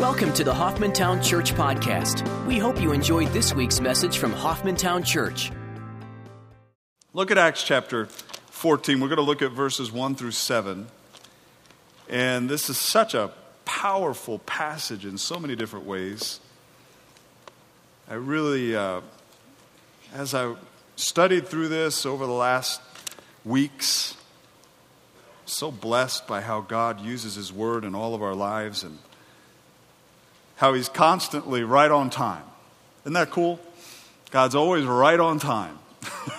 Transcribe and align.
Welcome 0.00 0.32
to 0.32 0.44
the 0.44 0.54
Hoffmantown 0.54 1.22
Church 1.22 1.52
Podcast. 1.52 2.26
We 2.46 2.58
hope 2.58 2.80
you 2.80 2.92
enjoyed 2.92 3.28
this 3.34 3.52
week's 3.52 3.82
message 3.82 4.16
from 4.16 4.32
Hoffmantown 4.32 5.04
Church. 5.04 5.52
Look 7.12 7.30
at 7.30 7.36
Acts 7.36 7.62
chapter 7.62 8.06
14. 8.06 8.98
We're 8.98 9.08
going 9.08 9.18
to 9.18 9.22
look 9.22 9.42
at 9.42 9.52
verses 9.52 9.92
1 9.92 10.14
through 10.14 10.30
7. 10.30 10.86
And 12.08 12.48
this 12.48 12.70
is 12.70 12.78
such 12.78 13.12
a 13.12 13.30
powerful 13.66 14.38
passage 14.38 15.04
in 15.04 15.18
so 15.18 15.38
many 15.38 15.54
different 15.54 15.84
ways. 15.84 16.40
I 18.08 18.14
really, 18.14 18.74
uh, 18.74 19.02
as 20.14 20.34
I 20.34 20.54
studied 20.96 21.46
through 21.46 21.68
this 21.68 22.06
over 22.06 22.24
the 22.24 22.32
last 22.32 22.80
weeks, 23.44 24.16
so 25.44 25.70
blessed 25.70 26.26
by 26.26 26.40
how 26.40 26.62
God 26.62 27.02
uses 27.02 27.34
His 27.34 27.52
Word 27.52 27.84
in 27.84 27.94
all 27.94 28.14
of 28.14 28.22
our 28.22 28.34
lives 28.34 28.82
and 28.82 28.96
how 30.60 30.74
He's 30.74 30.90
constantly 30.90 31.64
right 31.64 31.90
on 31.90 32.10
time. 32.10 32.42
Isn't 33.04 33.14
that 33.14 33.30
cool? 33.30 33.58
God's 34.30 34.54
always 34.54 34.84
right 34.84 35.18
on 35.18 35.38
time. 35.38 35.78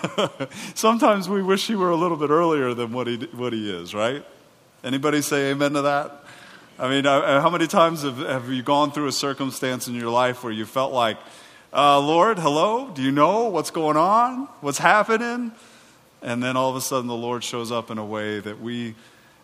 Sometimes 0.76 1.28
we 1.28 1.42
wish 1.42 1.66
He 1.66 1.74
were 1.74 1.90
a 1.90 1.96
little 1.96 2.18
bit 2.18 2.30
earlier 2.30 2.76
than 2.76 2.94
what 2.94 3.08
He, 3.08 3.18
what 3.34 3.52
he 3.52 3.72
is, 3.72 3.96
right? 3.96 4.24
Anybody 4.84 5.24
say 5.24 5.50
amen 5.50 5.74
to 5.74 5.82
that? 5.82 6.24
I 6.78 6.88
mean, 6.88 7.08
uh, 7.08 7.42
how 7.42 7.50
many 7.50 7.66
times 7.66 8.04
have, 8.04 8.20
have 8.20 8.50
you 8.52 8.62
gone 8.62 8.92
through 8.92 9.08
a 9.08 9.12
circumstance 9.12 9.88
in 9.88 9.96
your 9.96 10.12
life 10.12 10.44
where 10.44 10.54
you 10.54 10.68
felt 10.68 10.94
like, 10.94 11.18
uh, 11.74 12.00
Lord, 12.00 12.38
hello? 12.38 12.92
Do 12.94 13.02
you 13.02 13.12
know 13.12 13.48
what's 13.48 13.72
going 13.72 13.98
on? 13.98 14.48
What's 14.62 14.78
happening? 14.78 15.52
And 16.22 16.44
then 16.44 16.56
all 16.56 16.70
of 16.70 16.76
a 16.76 16.82
sudden 16.82 17.08
the 17.08 17.16
Lord 17.16 17.44
shows 17.44 17.72
up 17.72 17.90
in 17.90 17.98
a 17.98 18.06
way 18.06 18.40
that 18.40 18.62
we 18.62 18.94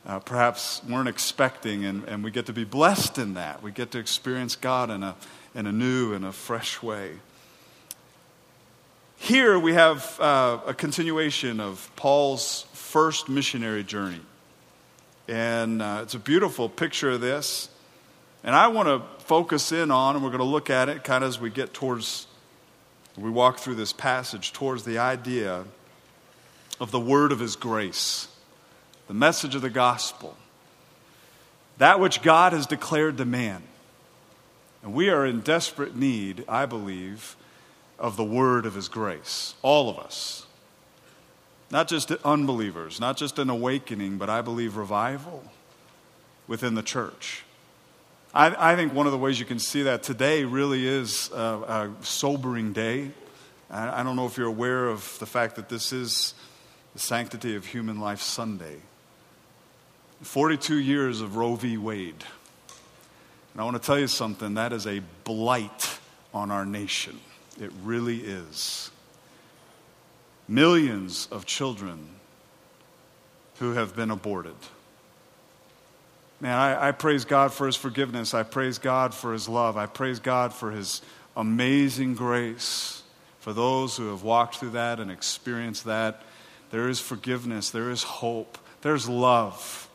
uh, 0.08 0.20
perhaps 0.20 0.82
weren't 0.90 1.10
expecting, 1.10 1.84
and, 1.84 2.06
and 2.06 2.24
we 2.24 2.32
get 2.32 2.46
to 2.46 2.54
be 2.54 2.64
blessed 2.64 3.18
in 3.18 3.34
that. 3.34 3.62
We 3.62 3.72
get 3.72 3.92
to 3.92 4.00
experience 4.00 4.56
God 4.56 4.90
in 4.90 5.04
a, 5.04 5.16
in 5.54 5.68
a 5.68 5.72
new 5.72 6.14
and 6.14 6.26
a 6.26 6.32
fresh 6.32 6.82
way. 6.82 7.12
Here 9.18 9.60
we 9.60 9.74
have 9.74 10.18
uh, 10.22 10.60
a 10.66 10.74
continuation 10.74 11.60
of 11.60 11.92
Paul's 11.98 12.66
first 12.72 13.28
missionary 13.28 13.84
journey. 13.84 14.22
And 15.28 15.82
uh, 15.82 16.00
it's 16.04 16.14
a 16.14 16.20
beautiful 16.20 16.70
picture 16.70 17.12
of 17.12 17.20
this. 17.20 17.68
And 18.46 18.56
I 18.56 18.70
want 18.70 18.88
to 18.88 19.02
focus 19.26 19.74
in 19.74 19.92
on, 19.92 20.16
and 20.16 20.24
we're 20.24 20.30
going 20.30 20.40
to 20.40 20.46
look 20.46 20.70
at 20.70 20.88
it 20.88 21.04
kind 21.04 21.22
of 21.22 21.30
as 21.30 21.40
we 21.40 21.50
get 21.50 21.74
towards, 21.74 22.28
we 23.18 23.30
walk 23.30 23.60
through 23.60 23.76
this 23.76 23.92
passage, 23.92 24.54
towards 24.54 24.86
the 24.86 25.00
idea 25.00 25.66
of 26.80 26.92
the 26.92 27.00
word 27.00 27.34
of 27.34 27.40
his 27.40 27.58
grace 27.58 28.30
the 29.08 29.14
message 29.14 29.56
of 29.56 29.62
the 29.62 29.70
gospel, 29.70 30.36
that 31.78 32.00
which 32.00 32.22
God 32.22 32.54
has 32.54 32.66
declared 32.66 33.18
to 33.18 33.26
man. 33.26 33.64
And 34.84 34.94
we 34.94 35.10
are 35.10 35.26
in 35.26 35.42
desperate 35.42 35.96
need, 35.96 36.44
I 36.48 36.66
believe, 36.66 37.36
of 38.00 38.16
the 38.16 38.24
word 38.24 38.66
of 38.66 38.76
his 38.76 38.88
grace. 38.88 39.56
All 39.62 39.90
of 39.90 39.98
us. 39.98 40.46
Not 41.70 41.88
just 41.88 42.12
unbelievers, 42.24 43.00
not 43.00 43.18
just 43.18 43.40
an 43.40 43.50
awakening, 43.50 44.18
but 44.18 44.30
I 44.30 44.42
believe 44.42 44.78
revival 44.78 45.44
within 46.48 46.76
the 46.76 46.84
church. 46.84 47.44
I, 48.34 48.72
I 48.72 48.76
think 48.76 48.94
one 48.94 49.06
of 49.06 49.12
the 49.12 49.18
ways 49.18 49.40
you 49.40 49.46
can 49.46 49.60
see 49.60 49.84
that 49.84 50.04
today 50.04 50.44
really 50.44 50.88
is 50.88 51.30
a, 51.32 51.36
a 51.38 52.06
sobering 52.06 52.72
day. 52.72 53.12
I, 53.70 54.02
I 54.02 54.04
don't 54.04 54.16
know 54.16 54.26
if 54.26 54.38
you're 54.38 54.48
aware 54.48 54.88
of 54.88 55.18
the 55.20 55.26
fact 55.26 55.56
that 55.56 55.70
this 55.70 55.92
is 55.92 56.34
the 56.94 57.00
Sanctity 57.00 57.56
of 57.56 57.66
Human 57.66 58.00
Life 58.00 58.22
Sunday. 58.22 58.78
42 60.22 60.76
years 60.76 61.22
of 61.22 61.36
Roe 61.36 61.56
v. 61.56 61.78
Wade. 61.78 62.24
And 63.54 63.62
I 63.62 63.64
want 63.64 63.76
to 63.76 63.86
tell 63.86 64.00
you 64.00 64.08
something 64.08 64.56
that 64.56 64.74
is 64.74 64.86
a 64.88 65.02
blight 65.24 66.00
on 66.34 66.52
our 66.52 66.66
nation. 66.66 67.20
It 67.60 67.72
really 67.84 68.20
is. 68.20 68.92
Millions 70.48 71.28
of 71.32 71.46
children 71.46 72.08
who 73.60 73.74
have 73.74 73.96
been 73.96 74.12
aborted. 74.12 74.56
Man, 76.40 76.56
I, 76.56 76.90
I, 76.90 76.92
praise 76.92 77.26
God 77.26 77.52
for 77.52 77.66
His 77.66 77.76
forgiveness. 77.76 78.36
I 78.36 78.44
praise 78.44 78.78
God 78.78 79.14
for 79.14 79.34
His 79.34 79.50
love. 79.50 79.76
I 79.76 79.88
praise 79.88 80.20
God 80.20 80.54
for 80.54 80.72
His 80.72 81.02
amazing 81.36 82.14
grace. 82.14 83.02
For 83.40 83.54
those 83.54 83.98
who 83.98 84.10
have 84.10 84.24
walked 84.24 84.58
through 84.58 84.72
that 84.72 85.00
and 85.00 85.10
experienced 85.10 85.86
that, 85.86 86.22
there 86.70 86.90
is 86.90 87.00
forgiveness, 87.00 87.70
there 87.72 87.90
is 87.90 88.04
hope, 88.04 88.58
there's 88.82 89.10
love. 89.10 89.90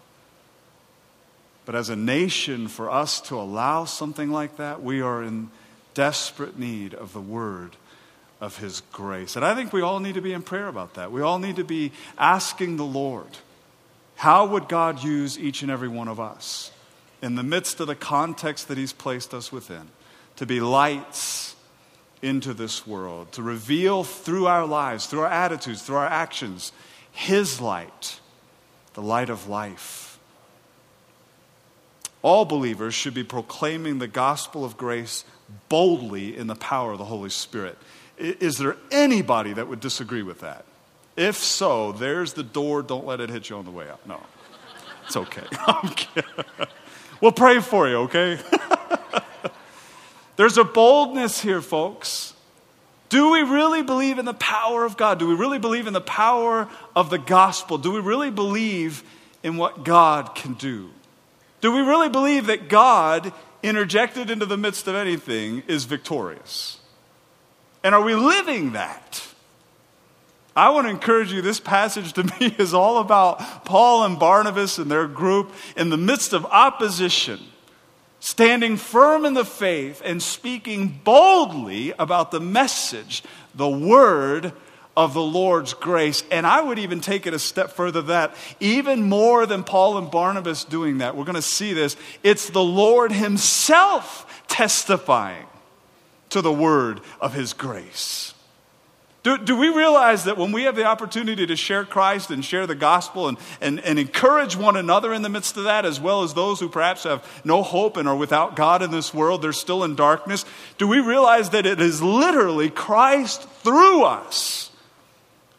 But 1.73 1.79
as 1.79 1.89
a 1.89 1.97
nation, 1.97 2.69
for 2.69 2.91
us 2.91 3.19
to 3.23 3.37
allow 3.37 3.87
something 3.87 4.31
like 4.31 4.59
that, 4.59 4.83
we 4.83 5.01
are 5.01 5.23
in 5.23 5.51
desperate 5.95 6.59
need 6.59 6.93
of 6.93 7.15
the 7.15 7.21
word 7.23 7.77
of 8.43 8.59
His 8.59 8.83
grace. 8.93 9.37
And 9.37 9.45
I 9.45 9.55
think 9.55 9.73
we 9.73 9.81
all 9.81 9.99
need 9.99 10.17
to 10.17 10.21
be 10.21 10.35
in 10.35 10.43
prayer 10.43 10.69
about 10.69 10.93
that. 10.97 11.11
We 11.11 11.23
all 11.23 11.39
need 11.39 11.57
to 11.57 11.65
be 11.65 11.93
asking 12.19 12.77
the 12.77 12.85
Lord, 12.85 13.39
how 14.17 14.45
would 14.49 14.69
God 14.69 15.03
use 15.03 15.39
each 15.39 15.63
and 15.63 15.71
every 15.71 15.89
one 15.89 16.09
of 16.09 16.21
us 16.21 16.73
in 17.23 17.37
the 17.37 17.43
midst 17.43 17.81
of 17.81 17.87
the 17.87 17.95
context 17.95 18.69
that 18.69 18.77
He's 18.77 18.93
placed 18.93 19.33
us 19.33 19.51
within 19.51 19.89
to 20.37 20.45
be 20.45 20.61
lights 20.61 21.57
into 22.21 22.53
this 22.53 22.87
world, 22.87 23.33
to 23.33 23.43
reveal 23.43 24.05
through 24.05 24.47
our 24.47 24.67
lives, 24.67 25.07
through 25.07 25.21
our 25.21 25.27
attitudes, 25.27 25.81
through 25.81 25.97
our 25.97 26.07
actions, 26.07 26.71
His 27.13 27.63
light, 27.63 28.21
the 28.93 29.01
light 29.01 29.31
of 29.31 29.49
life 29.49 30.12
all 32.23 32.45
believers 32.45 32.95
should 32.95 33.15
be 33.15 33.25
proclaiming 33.25 33.99
the 33.99 34.09
gospel 34.09 34.65
of 34.65 34.77
grace 34.77 35.25
boldly 35.69 36.37
in 36.37 36.47
the 36.47 36.55
power 36.55 36.93
of 36.93 36.99
the 36.99 37.05
Holy 37.05 37.31
Spirit. 37.31 37.77
Is 38.17 38.59
there 38.59 38.77
anybody 38.91 39.53
that 39.53 39.69
would 39.69 39.81
disagree 39.81 40.23
with 40.23 40.41
that? 40.41 40.65
If 41.17 41.37
so, 41.37 41.93
there's 41.93 42.33
the 42.33 42.43
door. 42.43 42.83
Don't 42.83 43.05
let 43.05 43.21
it 43.21 43.29
hit 43.29 43.51
you 43.51 43.57
on 43.57 43.65
the 43.65 43.71
way 43.71 43.89
out. 43.91 44.07
No, 44.07 44.21
it's 45.05 45.17
okay. 45.17 45.43
we'll 47.21 47.33
pray 47.33 47.61
for 47.61 47.89
you, 47.89 47.97
okay? 47.97 48.39
there's 50.37 50.57
a 50.57 50.65
boldness 50.65 51.41
here, 51.41 51.61
folks. 51.61 52.35
Do 53.09 53.33
we 53.33 53.43
really 53.43 53.83
believe 53.83 54.19
in 54.19 54.25
the 54.25 54.33
power 54.33 54.87
of 54.87 54.97
God? 54.97 55.19
Do 55.19 55.29
we 55.29 55.35
really 55.35 55.59
believe 55.59 55.87
in 55.87 55.93
the 55.93 56.01
power 56.01 56.69
of 56.97 57.11
the 57.11 57.19
gospel? 57.19 57.77
Do 57.77 57.93
we 57.93 58.01
really 58.01 58.31
believe 58.31 59.03
in 59.43 59.59
what 59.59 59.85
God 59.85 60.35
can 60.35 60.55
do? 60.55 60.89
Do 61.63 61.71
we 61.73 61.81
really 61.81 62.09
believe 62.09 62.47
that 62.47 62.69
God, 62.69 63.33
interjected 63.63 64.31
into 64.31 64.45
the 64.45 64.59
midst 64.59 64.89
of 64.89 64.97
anything, 64.97 65.63
is 65.69 65.85
victorious? 65.85 66.81
And 67.85 67.95
are 67.95 68.03
we 68.03 68.15
living 68.15 68.73
that? 68.73 69.27
I 70.55 70.71
want 70.71 70.87
to 70.87 70.91
encourage 70.91 71.33
you, 71.33 71.41
this 71.41 71.61
passage 71.61 72.13
to 72.15 72.25
me 72.41 72.55
is 72.59 72.75
all 72.75 72.99
about 72.99 73.65
Paul 73.65 74.05
and 74.05 74.19
Barnabas 74.19 74.79
and 74.79 74.91
their 74.91 75.07
group 75.07 75.53
in 75.77 75.89
the 75.89 75.97
midst 75.97 76.33
of 76.33 76.45
opposition, 76.47 77.39
standing 78.19 78.77
firm 78.77 79.25
in 79.25 79.35
the 79.35 79.45
faith 79.45 80.03
and 80.05 80.21
speaking 80.21 81.01
boldly 81.05 81.95
about 81.97 82.33
the 82.33 82.41
message, 82.41 83.23
the 83.55 83.69
word 83.69 84.53
of 84.97 85.15
the 85.15 85.23
Lord's 85.23 85.75
grace. 85.75 86.23
And 86.31 86.47
I 86.47 86.61
would 86.61 86.79
even 86.79 87.01
take 87.01 87.27
it 87.27 87.35
a 87.35 87.39
step 87.39 87.71
further 87.71 88.03
that 88.03 88.35
even 88.61 89.03
more 89.09 89.47
than 89.47 89.65
Paul 89.65 89.99
and 89.99 90.11
Barnabas 90.11 90.65
doing 90.65 90.99
that, 90.99 91.17
we're 91.17 91.25
going 91.25 91.35
to 91.35 91.43
see 91.43 91.73
this. 91.73 91.97
It's 92.23 92.51
the 92.51 92.63
Lord 92.63 93.13
Himself 93.13 94.45
testifying 94.49 95.47
to 96.31 96.43
the 96.43 96.53
word 96.53 97.01
of 97.21 97.35
His 97.35 97.53
grace. 97.53 98.35
Do, 99.23 99.39
do 99.39 99.57
we 99.57 99.69
realize 99.69 100.25
that 100.25 100.37
when 100.37 100.51
we 100.51 100.65
have 100.65 100.75
the 100.75 100.85
opportunity 100.85 101.47
to 101.47 101.55
share 101.55 101.85
Christ 101.85 102.33
and 102.33 102.45
share 102.45 102.67
the 102.67 102.75
gospel 102.75 103.29
and, 103.29 103.39
and, 103.61 103.79
and 103.81 103.97
encourage 103.97 104.57
one 104.57 104.77
another 104.77 105.15
in 105.15 105.23
the 105.23 105.29
midst 105.29 105.57
of 105.57 105.65
that, 105.65 105.85
as 105.85 106.01
well 106.01 106.25
as 106.25 106.35
those 106.35 106.59
who 106.59 106.69
perhaps 106.69 107.05
have 107.05 107.25
no 107.45 107.63
hope 107.63 107.97
and 107.97 108.09
are 108.09 108.17
without 108.17 108.57
God 108.57 108.83
in 108.83 108.91
this 108.91 109.15
world, 109.15 109.41
they're 109.41 109.53
still 109.53 109.85
in 109.85 109.95
darkness? 109.95 110.45
Do 110.77 110.89
we 110.89 110.99
realize 110.99 111.51
that 111.51 111.67
it 111.67 111.81
is 111.81 112.03
literally 112.03 112.69
Christ 112.69 113.49
through 113.63 114.03
us 114.03 114.72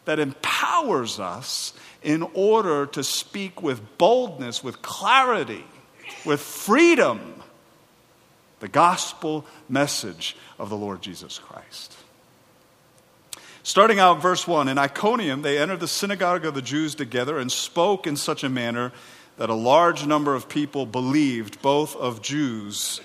that 0.04 0.18
empowers 0.18 1.18
us 1.18 1.72
in 2.02 2.22
order 2.34 2.86
to 2.86 3.02
speak 3.02 3.62
with 3.62 3.98
boldness, 3.98 4.62
with 4.62 4.82
clarity, 4.82 5.64
with 6.24 6.40
freedom 6.40 7.42
the 8.60 8.68
gospel 8.68 9.44
message 9.68 10.36
of 10.58 10.70
the 10.70 10.76
Lord 10.76 11.02
Jesus 11.02 11.38
Christ. 11.38 11.94
Starting 13.62 13.98
out 13.98 14.20
verse 14.20 14.46
1 14.46 14.68
In 14.68 14.78
Iconium, 14.78 15.42
they 15.42 15.58
entered 15.58 15.80
the 15.80 15.88
synagogue 15.88 16.44
of 16.44 16.54
the 16.54 16.62
Jews 16.62 16.94
together 16.94 17.38
and 17.38 17.50
spoke 17.50 18.06
in 18.06 18.16
such 18.16 18.44
a 18.44 18.48
manner 18.48 18.92
that 19.36 19.50
a 19.50 19.54
large 19.54 20.06
number 20.06 20.34
of 20.34 20.48
people 20.48 20.86
believed, 20.86 21.60
both 21.60 21.96
of 21.96 22.22
Jews 22.22 23.00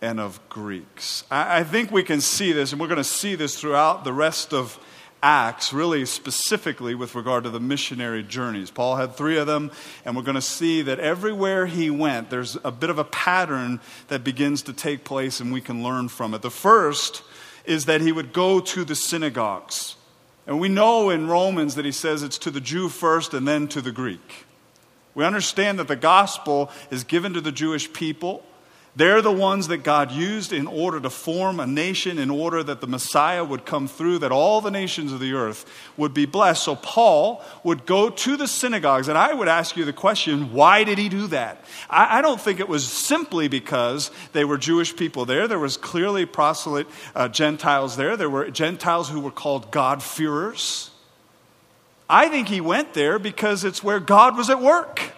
and 0.00 0.20
of 0.20 0.40
Greeks. 0.48 1.24
I, 1.30 1.60
I 1.60 1.64
think 1.64 1.90
we 1.90 2.02
can 2.02 2.20
see 2.20 2.52
this, 2.52 2.72
and 2.72 2.80
we're 2.80 2.88
going 2.88 2.96
to 2.98 3.04
see 3.04 3.34
this 3.34 3.58
throughout 3.58 4.04
the 4.04 4.12
rest 4.12 4.52
of 4.52 4.78
Acts, 5.22 5.72
really 5.72 6.04
specifically 6.04 6.94
with 6.94 7.14
regard 7.14 7.44
to 7.44 7.50
the 7.50 7.60
missionary 7.60 8.22
journeys. 8.22 8.70
Paul 8.70 8.96
had 8.96 9.14
three 9.14 9.38
of 9.38 9.46
them, 9.46 9.70
and 10.04 10.16
we're 10.16 10.22
going 10.22 10.34
to 10.34 10.42
see 10.42 10.82
that 10.82 10.98
everywhere 10.98 11.66
he 11.66 11.90
went, 11.90 12.28
there's 12.28 12.56
a 12.64 12.72
bit 12.72 12.90
of 12.90 12.98
a 12.98 13.04
pattern 13.04 13.80
that 14.08 14.24
begins 14.24 14.62
to 14.62 14.72
take 14.72 15.04
place, 15.04 15.38
and 15.38 15.52
we 15.52 15.60
can 15.60 15.82
learn 15.82 16.08
from 16.08 16.34
it. 16.34 16.42
The 16.42 16.50
first 16.50 17.22
is 17.64 17.84
that 17.84 18.00
he 18.00 18.10
would 18.10 18.32
go 18.32 18.58
to 18.58 18.84
the 18.84 18.96
synagogues. 18.96 19.94
And 20.46 20.58
we 20.58 20.68
know 20.68 21.10
in 21.10 21.28
Romans 21.28 21.76
that 21.76 21.84
he 21.84 21.92
says 21.92 22.22
it's 22.22 22.38
to 22.38 22.50
the 22.50 22.60
Jew 22.60 22.88
first 22.88 23.32
and 23.32 23.46
then 23.46 23.68
to 23.68 23.80
the 23.80 23.92
Greek. 23.92 24.46
We 25.14 25.24
understand 25.24 25.78
that 25.78 25.88
the 25.88 25.96
gospel 25.96 26.70
is 26.90 27.04
given 27.04 27.34
to 27.34 27.40
the 27.40 27.52
Jewish 27.52 27.92
people. 27.92 28.44
They're 28.94 29.22
the 29.22 29.32
ones 29.32 29.68
that 29.68 29.78
God 29.78 30.12
used 30.12 30.52
in 30.52 30.66
order 30.66 31.00
to 31.00 31.08
form 31.08 31.60
a 31.60 31.66
nation, 31.66 32.18
in 32.18 32.28
order 32.28 32.62
that 32.62 32.82
the 32.82 32.86
Messiah 32.86 33.42
would 33.42 33.64
come 33.64 33.88
through, 33.88 34.18
that 34.18 34.32
all 34.32 34.60
the 34.60 34.70
nations 34.70 35.12
of 35.12 35.20
the 35.20 35.32
earth 35.32 35.64
would 35.96 36.12
be 36.12 36.26
blessed. 36.26 36.62
So 36.62 36.76
Paul 36.76 37.42
would 37.64 37.86
go 37.86 38.10
to 38.10 38.36
the 38.36 38.46
synagogues, 38.46 39.08
and 39.08 39.16
I 39.16 39.32
would 39.32 39.48
ask 39.48 39.78
you 39.78 39.86
the 39.86 39.94
question 39.94 40.52
why 40.52 40.84
did 40.84 40.98
he 40.98 41.08
do 41.08 41.26
that? 41.28 41.64
I, 41.88 42.18
I 42.18 42.22
don't 42.22 42.40
think 42.40 42.60
it 42.60 42.68
was 42.68 42.86
simply 42.86 43.48
because 43.48 44.10
they 44.32 44.44
were 44.44 44.58
Jewish 44.58 44.94
people 44.94 45.24
there. 45.24 45.48
There 45.48 45.58
was 45.58 45.78
clearly 45.78 46.26
proselyte 46.26 46.86
uh, 47.14 47.28
Gentiles 47.28 47.96
there, 47.96 48.18
there 48.18 48.30
were 48.30 48.50
Gentiles 48.50 49.08
who 49.08 49.20
were 49.20 49.30
called 49.30 49.70
God-fearers. 49.70 50.90
I 52.10 52.28
think 52.28 52.48
he 52.48 52.60
went 52.60 52.92
there 52.92 53.18
because 53.18 53.64
it's 53.64 53.82
where 53.82 54.00
God 54.00 54.36
was 54.36 54.50
at 54.50 54.60
work 54.60 55.12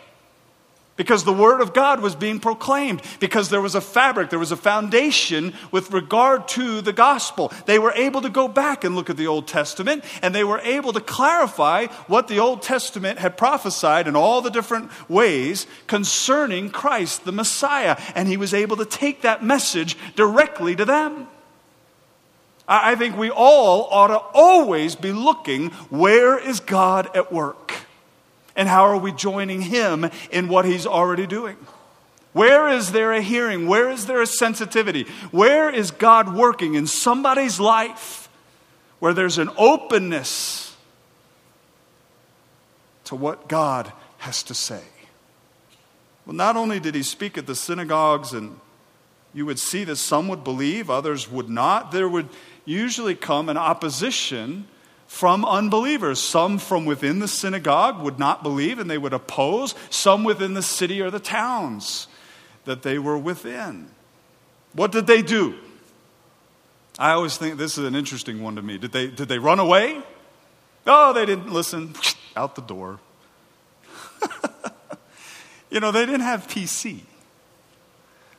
because 0.96 1.25
the 1.25 1.32
word 1.32 1.61
of 1.61 1.75
God 1.75 2.00
was 2.00 2.14
being 2.14 2.38
proclaimed, 2.38 3.02
because 3.19 3.50
there 3.50 3.61
was 3.61 3.75
a 3.75 3.81
fabric, 3.81 4.31
there 4.31 4.38
was 4.38 4.52
a 4.52 4.56
foundation 4.56 5.52
with 5.73 5.91
regard 5.91 6.46
to 6.49 6.81
the 6.81 6.93
gospel. 6.93 7.52
They 7.67 7.79
were 7.79 7.93
able 7.93 8.23
to 8.23 8.29
go 8.29 8.46
back 8.46 8.85
and 8.85 8.94
look 8.94 9.11
at 9.11 9.17
the 9.17 9.26
Old 9.26 9.49
Testament, 9.49 10.05
and 10.23 10.35
they 10.35 10.44
were 10.44 10.61
able 10.61 10.93
to 10.93 11.00
clarify 11.00 11.87
what 12.06 12.29
the 12.29 12.38
Old 12.38 12.62
Testament 12.62 13.19
had 13.19 13.37
prophesied 13.37 14.06
in 14.06 14.14
all 14.14 14.41
the 14.41 14.50
different 14.50 14.91
ways 15.11 15.67
concerning 15.87 16.70
Christ, 16.70 17.25
the 17.25 17.32
Messiah. 17.32 17.96
And 18.14 18.29
he 18.29 18.37
was 18.37 18.55
able 18.55 18.76
to 18.76 18.85
take 18.85 19.23
that 19.23 19.43
message 19.43 19.96
directly 20.14 20.76
to 20.76 20.85
them. 20.85 21.26
I 22.67 22.94
think 22.94 23.19
we 23.19 23.31
all 23.31 23.88
ought 23.91 24.06
to 24.06 24.17
always 24.17 24.94
be 24.96 25.12
looking 25.12 25.70
where 25.91 26.38
is 26.38 26.61
God 26.61 27.14
at 27.14 27.31
work? 27.31 27.64
And 28.56 28.69
how 28.69 28.85
are 28.85 28.97
we 28.97 29.12
joining 29.12 29.62
him 29.62 30.09
in 30.31 30.49
what 30.49 30.65
he's 30.65 30.87
already 30.87 31.27
doing? 31.27 31.56
Where 32.33 32.69
is 32.69 32.93
there 32.93 33.12
a 33.12 33.21
hearing? 33.21 33.67
Where 33.67 33.91
is 33.91 34.06
there 34.06 34.21
a 34.21 34.27
sensitivity? 34.27 35.05
Where 35.31 35.71
is 35.71 35.91
God 35.91 36.35
working 36.35 36.75
in 36.75 36.87
somebody's 36.87 37.61
life 37.61 38.29
where 38.99 39.15
there's 39.15 39.39
an 39.39 39.51
openness 39.56 40.77
to 43.05 43.15
what 43.15 43.49
God 43.49 43.93
has 44.19 44.43
to 44.45 44.55
say? 44.55 44.83
Well, 46.27 46.35
not 46.35 46.56
only 46.56 46.81
did 46.81 46.95
he 46.95 47.03
speak 47.03 47.39
at 47.39 47.47
the 47.47 47.55
synagogues, 47.55 48.33
and 48.33 48.59
you 49.33 49.47
would 49.47 49.59
see 49.59 49.85
that 49.85 49.97
some 49.97 50.27
would 50.29 50.43
believe, 50.43 50.91
others 50.91 51.31
would 51.31 51.49
not, 51.49 51.93
there 51.93 52.09
would 52.09 52.29
usually 52.65 53.15
come 53.15 53.49
an 53.49 53.56
opposition 53.56 54.67
from 55.15 55.45
unbelievers. 55.45 56.19
Some 56.19 56.59
from 56.59 56.85
within 56.85 57.21
the 57.21 57.29
synagogue 57.29 58.03
would 58.03 58.19
not 58.19 58.43
believe 58.43 58.81
and 58.81 58.91
they 58.91 58.99
would 58.99 59.13
oppose, 59.13 59.77
some 59.89 60.25
within 60.25 60.55
the 60.55 60.63
city 60.63 61.01
or 61.01 61.09
the 61.09 61.21
towns 61.21 62.09
that 62.65 62.83
they 62.83 62.99
were 62.99 63.17
within. 63.17 63.91
What 64.73 64.91
did 64.91 65.07
they 65.07 65.23
do? 65.23 65.55
I 66.99 67.13
always 67.13 67.37
think 67.37 67.59
this 67.59 67.79
is 67.79 67.85
an 67.85 67.95
interesting 67.95 68.43
one 68.43 68.57
to 68.57 68.63
me. 68.63 68.77
Did 68.77 68.91
they, 68.91 69.07
did 69.07 69.29
they 69.29 69.39
run 69.39 69.61
away? 69.61 70.03
Oh, 70.85 71.13
they 71.13 71.25
didn't 71.25 71.53
listen. 71.53 71.95
Out 72.37 72.57
the 72.57 72.63
door. 72.63 72.99
you 75.71 75.79
know, 75.79 75.93
they 75.93 76.07
didn't 76.07 76.23
have 76.23 76.49
PC. 76.49 77.03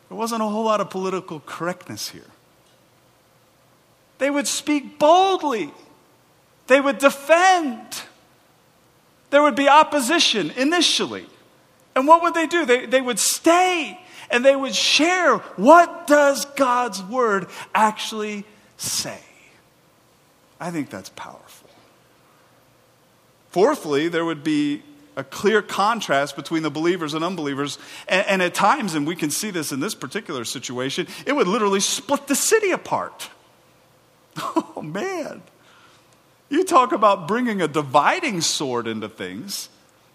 There 0.10 0.18
wasn't 0.18 0.42
a 0.42 0.46
whole 0.46 0.66
lot 0.66 0.82
of 0.82 0.90
political 0.90 1.40
correctness 1.40 2.10
here. 2.10 2.32
They 4.18 4.30
would 4.30 4.46
speak 4.46 5.00
boldly. 5.00 5.72
They 6.68 6.82
would 6.82 6.98
defend. 6.98 8.02
There 9.30 9.42
would 9.42 9.56
be 9.56 9.68
opposition 9.68 10.52
initially. 10.52 11.26
And 11.96 12.08
what 12.08 12.22
would 12.22 12.34
they 12.34 12.48
do? 12.48 12.66
They, 12.66 12.86
they 12.86 13.02
would 13.02 13.20
stay 13.20 14.00
and 14.30 14.44
they 14.44 14.56
would 14.56 14.76
share 14.76 15.38
what 15.56 16.08
does 16.08 16.46
God's 16.46 17.02
word 17.04 17.48
actually 17.74 18.46
say. 18.78 19.20
I 20.60 20.72
think 20.72 20.90
that's 20.90 21.10
powerful. 21.10 21.70
Fourthly, 23.52 24.08
there 24.08 24.26
would 24.26 24.44
be 24.44 24.84
a 25.16 25.24
clear 25.24 25.62
contrast 25.62 26.36
between 26.36 26.64
the 26.64 26.70
believers 26.70 27.14
and 27.14 27.24
unbelievers. 27.24 27.78
And, 28.08 28.28
and, 28.28 28.42
at 28.42 28.54
times, 28.54 28.96
and 28.96 29.08
we 29.08 29.16
can 29.16 29.30
see 29.30 29.50
this 29.50 29.72
in 29.72 29.80
this 29.80 29.96
particular 29.96 30.44
situation, 30.44 31.08
it 31.26 31.34
would 31.34 31.48
literally 31.48 31.80
split 31.80 32.28
the 32.28 32.36
city 32.36 32.72
apart. 32.72 33.30
Oh, 34.78 34.82
man. 34.82 35.42
You 36.50 36.64
talk 36.64 36.92
about 36.92 37.28
bringing 37.28 37.62
a 37.62 37.68
dividing 37.68 38.42
sword 38.42 38.88
into 38.88 39.10
things, 39.10 39.70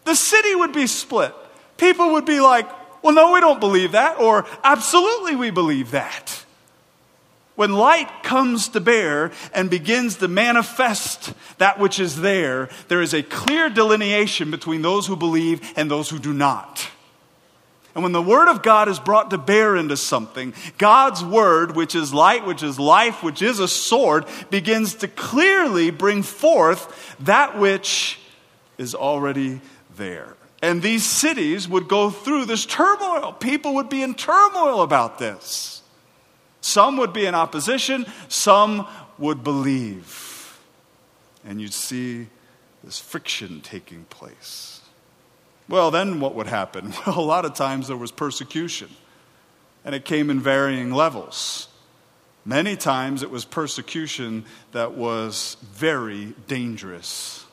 the 0.04 0.14
city 0.14 0.54
would 0.54 0.72
be 0.72 0.86
split. 0.86 1.34
People 1.76 2.12
would 2.12 2.24
be 2.24 2.40
like, 2.40 2.68
well, 3.02 3.14
no, 3.14 3.32
we 3.32 3.40
don't 3.40 3.60
believe 3.60 3.92
that, 3.92 4.20
or 4.20 4.46
absolutely 4.62 5.36
we 5.36 5.50
believe 5.50 5.90
that. 5.92 6.44
When 7.56 7.72
light 7.72 8.22
comes 8.22 8.68
to 8.68 8.80
bear 8.80 9.32
and 9.52 9.68
begins 9.68 10.16
to 10.16 10.28
manifest 10.28 11.34
that 11.58 11.78
which 11.78 12.00
is 12.00 12.20
there, 12.20 12.70
there 12.88 13.02
is 13.02 13.12
a 13.12 13.22
clear 13.22 13.68
delineation 13.68 14.50
between 14.50 14.82
those 14.82 15.06
who 15.06 15.16
believe 15.16 15.72
and 15.76 15.90
those 15.90 16.08
who 16.08 16.18
do 16.18 16.32
not. 16.32 16.88
And 17.94 18.04
when 18.04 18.12
the 18.12 18.22
Word 18.22 18.48
of 18.48 18.62
God 18.62 18.88
is 18.88 19.00
brought 19.00 19.30
to 19.30 19.38
bear 19.38 19.74
into 19.74 19.96
something, 19.96 20.54
God's 20.78 21.24
Word, 21.24 21.74
which 21.74 21.94
is 21.94 22.14
light, 22.14 22.46
which 22.46 22.62
is 22.62 22.78
life, 22.78 23.22
which 23.22 23.42
is 23.42 23.58
a 23.58 23.66
sword, 23.66 24.26
begins 24.48 24.94
to 24.96 25.08
clearly 25.08 25.90
bring 25.90 26.22
forth 26.22 27.16
that 27.20 27.58
which 27.58 28.20
is 28.78 28.94
already 28.94 29.60
there. 29.96 30.36
And 30.62 30.82
these 30.82 31.04
cities 31.04 31.68
would 31.68 31.88
go 31.88 32.10
through 32.10 32.44
this 32.44 32.66
turmoil. 32.66 33.32
People 33.32 33.74
would 33.74 33.88
be 33.88 34.02
in 34.02 34.14
turmoil 34.14 34.82
about 34.82 35.18
this. 35.18 35.82
Some 36.60 36.98
would 36.98 37.12
be 37.12 37.26
in 37.26 37.34
opposition, 37.34 38.06
some 38.28 38.86
would 39.18 39.42
believe. 39.42 40.58
And 41.44 41.60
you'd 41.60 41.72
see 41.72 42.28
this 42.84 42.98
friction 42.98 43.62
taking 43.62 44.04
place. 44.04 44.80
Well, 45.68 45.90
then 45.90 46.20
what 46.20 46.34
would 46.34 46.46
happen? 46.46 46.92
Well, 47.06 47.18
a 47.18 47.20
lot 47.20 47.44
of 47.44 47.54
times 47.54 47.88
there 47.88 47.96
was 47.96 48.10
persecution, 48.10 48.88
and 49.84 49.94
it 49.94 50.04
came 50.04 50.30
in 50.30 50.40
varying 50.40 50.92
levels. 50.92 51.68
Many 52.44 52.76
times 52.76 53.22
it 53.22 53.30
was 53.30 53.44
persecution 53.44 54.44
that 54.72 54.92
was 54.92 55.56
very 55.62 56.34
dangerous. 56.48 57.44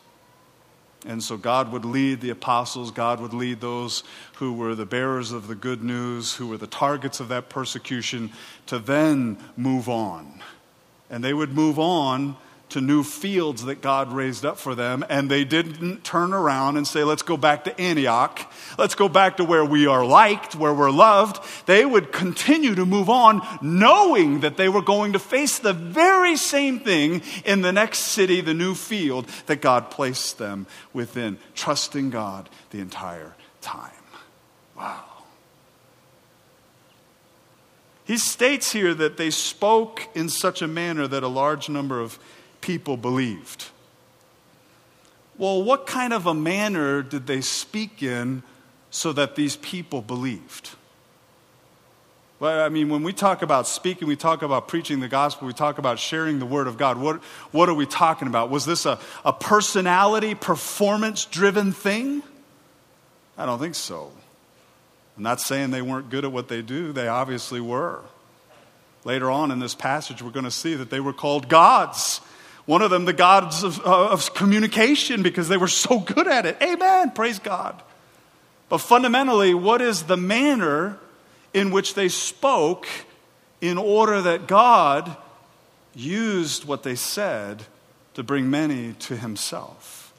And 1.06 1.22
so 1.22 1.38
God 1.38 1.72
would 1.72 1.86
lead 1.86 2.22
the 2.22 2.32
apostles, 2.32 2.92
God 2.92 3.20
would 3.20 3.34
lead 3.34 3.62
those 3.62 4.04
who 4.36 4.54
were 4.54 4.76
the 4.76 4.86
bearers 4.86 5.32
of 5.32 5.48
the 5.48 5.56
good 5.56 5.84
news, 5.84 6.36
who 6.36 6.48
were 6.48 6.58
the 6.58 6.68
targets 6.68 7.20
of 7.20 7.28
that 7.30 7.50
persecution, 7.50 8.32
to 8.66 8.80
then 8.80 9.38
move 9.56 9.88
on. 9.88 10.42
And 11.10 11.24
they 11.24 11.34
would 11.34 11.54
move 11.54 11.78
on 11.80 12.36
to 12.70 12.82
new 12.82 13.04
fields 13.04 13.64
that 13.66 13.82
God 13.82 14.12
raised 14.12 14.46
up 14.46 14.58
for 14.58 14.76
them, 14.76 15.06
and 15.10 15.32
they 15.32 15.46
didn't 15.46 16.04
turn 16.04 16.34
around 16.34 16.78
and 16.78 16.86
say, 16.86 17.04
Let's 17.04 17.22
go 17.22 17.38
back 17.38 17.64
to 17.64 17.80
Antioch. 17.80 18.52
Let's 18.78 18.96
go 18.96 19.08
back 19.08 19.38
to 19.38 19.46
where 19.46 19.64
we 19.64 19.88
are 19.88 20.06
liked, 20.06 20.56
where 20.56 20.74
we're 20.74 20.92
loved. 20.92 21.40
They 21.66 21.86
would 21.86 22.12
continue 22.12 22.76
to 22.76 22.86
move 22.86 23.10
on, 23.10 23.42
knowing 23.62 24.42
that 24.42 24.58
they 24.58 24.70
were 24.70 24.82
going 24.82 25.14
to 25.14 25.20
face 25.20 25.60
the 25.60 25.74
very 25.74 26.36
same 26.36 26.80
thing 26.80 27.22
in 27.46 27.62
the 27.62 27.72
next 27.72 28.00
city, 28.00 28.42
the 28.42 28.54
new 28.54 28.76
field 28.76 29.28
that 29.46 29.62
God 29.62 29.90
placed 29.90 30.38
them 30.38 30.68
within, 30.94 31.38
trusting 31.56 32.10
God 32.10 32.50
the 32.72 32.80
entire 32.80 33.36
time. 33.62 33.92
Wow. 34.78 35.04
He 38.08 38.18
states 38.18 38.72
here 38.72 38.94
that 38.94 39.18
they 39.18 39.30
spoke 39.30 40.08
in 40.16 40.30
such 40.30 40.62
a 40.62 40.68
manner 40.68 41.08
that 41.08 41.24
a 41.24 41.28
large 41.28 41.68
number 41.68 42.00
of 42.00 42.18
people 42.62 42.98
believed. 42.98 43.66
Well, 45.38 45.64
what 45.64 45.86
kind 45.86 46.14
of 46.14 46.26
a 46.26 46.34
manner 46.34 47.04
did 47.04 47.28
they 47.28 47.42
speak 47.42 48.02
in 48.02 48.44
so 48.90 49.14
that 49.14 49.36
these 49.36 49.56
people 49.58 50.02
believed? 50.02 50.72
Well, 52.40 52.64
I 52.64 52.70
mean, 52.70 52.90
when 52.90 53.04
we 53.04 53.14
talk 53.14 53.42
about 53.42 53.68
speaking, 53.68 54.08
we 54.08 54.16
talk 54.16 54.44
about 54.44 54.68
preaching 54.68 55.00
the 55.00 55.08
gospel, 55.08 55.48
we 55.48 55.54
talk 55.54 55.80
about 55.80 55.98
sharing 55.98 56.38
the 56.38 56.46
word 56.46 56.68
of 56.68 56.78
God. 56.78 56.98
What, 56.98 57.24
what 57.52 57.68
are 57.68 57.74
we 57.74 57.88
talking 57.88 58.28
about? 58.28 58.50
Was 58.50 58.66
this 58.66 58.86
a, 58.86 59.00
a 59.26 59.34
personality, 59.34 60.36
performance 60.36 61.26
driven 61.26 61.72
thing? 61.72 62.22
I 63.38 63.46
don't 63.46 63.60
think 63.60 63.76
so. 63.76 64.12
I'm 65.16 65.24
not 65.24 65.42
saying 65.42 65.72
they 65.72 65.82
weren't 65.82 66.12
good 66.12 66.26
at 66.26 66.32
what 66.32 66.48
they 66.48 66.62
do, 66.62 66.92
they 66.92 67.08
obviously 67.08 67.60
were. 67.60 68.02
Later 69.04 69.32
on 69.32 69.52
in 69.52 69.60
this 69.60 69.74
passage, 69.74 70.22
we're 70.22 70.32
going 70.32 70.46
to 70.46 70.52
see 70.52 70.76
that 70.76 70.90
they 70.90 71.00
were 71.00 71.14
called 71.14 71.50
gods 71.50 72.22
One 72.68 72.82
of 72.82 72.92
them, 72.92 73.06
the 73.06 73.14
gods 73.14 73.64
of, 73.64 73.80
uh, 73.80 74.10
of 74.10 74.34
communication, 74.34 75.24
because 75.24 75.48
they 75.48 75.58
were 75.58 75.70
so 75.70 76.02
good 76.02 76.28
at 76.28 76.46
it. 76.46 76.58
Amen. 76.62 77.12
Praise 77.12 77.40
God. 77.40 77.82
But 78.70 78.80
fundamentally, 78.80 79.54
what 79.54 79.82
is 79.82 80.04
the 80.04 80.18
manner 80.18 81.00
in 81.54 81.72
which 81.72 81.94
they 81.94 82.10
spoke 82.10 82.86
in 83.62 83.78
order 83.78 84.22
that 84.22 84.48
God 84.48 85.16
used 85.96 86.66
what 86.66 86.84
they 86.84 86.96
said 86.96 87.64
to 88.16 88.22
bring 88.22 88.50
many 88.50 88.94
to 89.00 89.16
himself? 89.16 90.14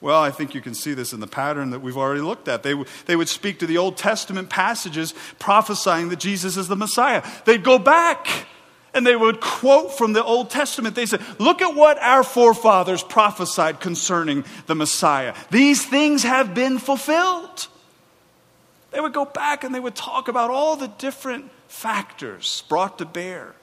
Well, 0.00 0.20
I 0.20 0.32
think 0.32 0.56
you 0.56 0.60
can 0.60 0.74
see 0.74 0.94
this 0.94 1.12
in 1.12 1.20
the 1.20 1.28
pattern 1.28 1.70
that 1.70 1.78
we've 1.78 1.96
already 1.96 2.22
looked 2.22 2.48
at. 2.48 2.64
They, 2.64 2.72
w- 2.72 2.88
they 3.06 3.14
would 3.14 3.28
speak 3.28 3.60
to 3.60 3.66
the 3.66 3.78
Old 3.78 3.96
Testament 3.96 4.50
passages 4.50 5.14
prophesying 5.38 6.08
that 6.08 6.18
Jesus 6.18 6.56
is 6.56 6.66
the 6.66 6.74
Messiah. 6.74 7.22
They'd 7.44 7.62
go 7.62 7.78
back 7.78 8.26
and 8.94 9.06
they 9.06 9.16
would 9.16 9.40
quote 9.40 9.96
from 9.96 10.12
the 10.12 10.22
Old 10.22 10.50
Testament. 10.50 10.94
They 10.94 11.06
said, 11.06 11.22
Look 11.38 11.62
at 11.62 11.74
what 11.74 11.98
our 11.98 12.22
forefathers 12.22 13.02
prophesied 13.02 13.80
concerning 13.80 14.44
the 14.66 14.74
Messiah. 14.74 15.34
These 15.50 15.84
things 15.84 16.22
have 16.22 16.54
been 16.54 16.78
fulfilled. 16.78 17.68
They 18.90 19.00
would 19.00 19.14
go 19.14 19.24
back 19.24 19.64
and 19.64 19.74
they 19.74 19.80
would 19.80 19.94
talk 19.94 20.28
about 20.28 20.50
all 20.50 20.76
the 20.76 20.88
different 20.88 21.50
factors 21.68 22.62
brought 22.68 22.98
to 22.98 23.06
bear 23.06 23.54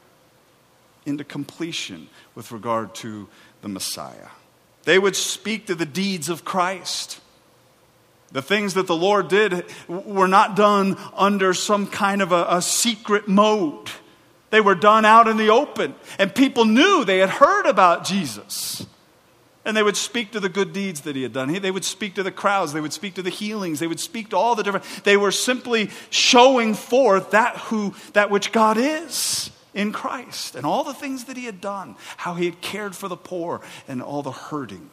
into 1.05 1.23
completion 1.23 2.09
with 2.35 2.51
regard 2.51 2.95
to 2.95 3.27
the 3.61 3.67
Messiah. 3.67 4.29
They 4.83 4.97
would 4.97 5.15
speak 5.15 5.67
to 5.67 5.75
the 5.75 5.85
deeds 5.85 6.29
of 6.29 6.43
Christ. 6.43 7.19
The 8.31 8.41
things 8.41 8.75
that 8.75 8.87
the 8.87 8.95
Lord 8.95 9.27
did 9.27 9.65
were 9.87 10.27
not 10.27 10.55
done 10.55 10.97
under 11.15 11.53
some 11.53 11.87
kind 11.87 12.21
of 12.21 12.31
a, 12.31 12.45
a, 12.49 12.61
secret 12.61 13.27
mode. 13.27 13.89
They 14.49 14.61
were 14.61 14.75
done 14.75 15.05
out 15.05 15.27
in 15.27 15.37
the 15.37 15.49
open, 15.49 15.95
and 16.17 16.33
people 16.33 16.65
knew 16.65 17.05
they 17.05 17.19
had 17.19 17.29
heard 17.29 17.65
about 17.65 18.03
Jesus. 18.03 18.85
And 19.65 19.75
they 19.75 19.83
would 19.83 19.97
speak 19.97 20.31
to 20.31 20.39
the 20.39 20.49
good 20.49 20.73
deeds 20.73 21.01
that 21.01 21.15
he 21.15 21.21
had 21.21 21.33
done. 21.33 21.53
They 21.53 21.69
would 21.69 21.85
speak 21.85 22.15
to 22.15 22.23
the 22.23 22.31
crowds. 22.31 22.73
They 22.73 22.81
would 22.81 22.93
speak 22.93 23.15
to 23.15 23.21
the 23.21 23.29
healings. 23.29 23.79
They 23.79 23.87
would 23.87 23.99
speak 23.99 24.29
to 24.29 24.37
all 24.37 24.55
the 24.55 24.63
different. 24.63 24.85
They 25.03 25.17
were 25.17 25.31
simply 25.31 25.91
showing 26.09 26.73
forth 26.73 27.31
that 27.31 27.57
who 27.57 27.93
that 28.13 28.31
which 28.31 28.51
God 28.51 28.77
is 28.77 29.51
in 29.73 29.91
Christ 29.91 30.55
and 30.55 30.65
all 30.65 30.83
the 30.83 30.93
things 30.93 31.25
that 31.25 31.37
he 31.37 31.45
had 31.45 31.61
done, 31.61 31.95
how 32.17 32.33
he 32.33 32.45
had 32.45 32.61
cared 32.61 32.95
for 32.95 33.07
the 33.07 33.17
poor 33.17 33.61
and 33.87 34.01
all 34.01 34.23
the 34.23 34.31
hurting, 34.31 34.89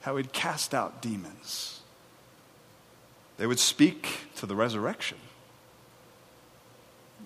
how 0.00 0.16
he 0.16 0.24
had 0.24 0.32
cast 0.32 0.74
out 0.74 1.00
demons. 1.00 1.80
They 3.36 3.46
would 3.46 3.60
speak 3.60 4.08
to 4.36 4.46
the 4.46 4.56
resurrection. 4.56 5.18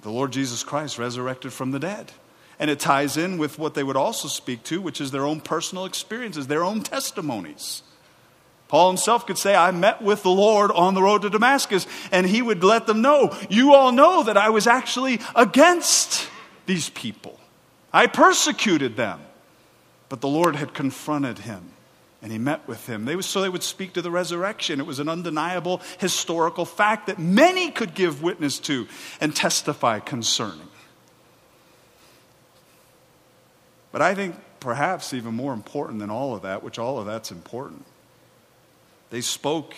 The 0.04 0.10
Lord 0.10 0.32
Jesus 0.32 0.62
Christ 0.62 0.98
resurrected 0.98 1.54
from 1.54 1.70
the 1.70 1.78
dead. 1.78 2.12
And 2.58 2.70
it 2.70 2.78
ties 2.78 3.16
in 3.16 3.38
with 3.38 3.58
what 3.58 3.72
they 3.72 3.82
would 3.82 3.96
also 3.96 4.28
speak 4.28 4.62
to, 4.64 4.80
which 4.80 5.00
is 5.00 5.10
their 5.10 5.24
own 5.24 5.40
personal 5.40 5.86
experiences, 5.86 6.46
their 6.46 6.62
own 6.62 6.82
testimonies. 6.82 7.82
Paul 8.68 8.88
himself 8.88 9.26
could 9.26 9.38
say, 9.38 9.54
I 9.54 9.70
met 9.70 10.02
with 10.02 10.22
the 10.22 10.30
Lord 10.30 10.70
on 10.70 10.92
the 10.92 11.02
road 11.02 11.22
to 11.22 11.30
Damascus, 11.30 11.86
and 12.12 12.26
he 12.26 12.42
would 12.42 12.62
let 12.62 12.86
them 12.86 13.00
know, 13.00 13.34
You 13.48 13.72
all 13.72 13.92
know 13.92 14.22
that 14.24 14.36
I 14.36 14.50
was 14.50 14.66
actually 14.66 15.20
against 15.34 16.28
these 16.66 16.90
people. 16.90 17.40
I 17.90 18.06
persecuted 18.06 18.96
them. 18.96 19.20
But 20.10 20.20
the 20.20 20.28
Lord 20.28 20.54
had 20.54 20.74
confronted 20.74 21.38
him 21.38 21.70
and 22.24 22.32
he 22.32 22.38
met 22.38 22.66
with 22.66 22.86
him. 22.86 23.04
They 23.04 23.16
was, 23.16 23.26
so 23.26 23.42
they 23.42 23.50
would 23.50 23.62
speak 23.62 23.92
to 23.92 24.02
the 24.02 24.10
resurrection. 24.10 24.80
It 24.80 24.86
was 24.86 24.98
an 24.98 25.10
undeniable 25.10 25.82
historical 25.98 26.64
fact 26.64 27.08
that 27.08 27.18
many 27.18 27.70
could 27.70 27.94
give 27.94 28.22
witness 28.22 28.58
to 28.60 28.88
and 29.20 29.36
testify 29.36 29.98
concerning. 29.98 30.66
But 33.92 34.00
I 34.00 34.14
think 34.14 34.36
perhaps 34.58 35.12
even 35.12 35.34
more 35.34 35.52
important 35.52 35.98
than 35.98 36.08
all 36.08 36.34
of 36.34 36.40
that, 36.42 36.62
which 36.62 36.78
all 36.78 36.98
of 36.98 37.04
that's 37.04 37.30
important, 37.30 37.84
they 39.10 39.20
spoke 39.20 39.74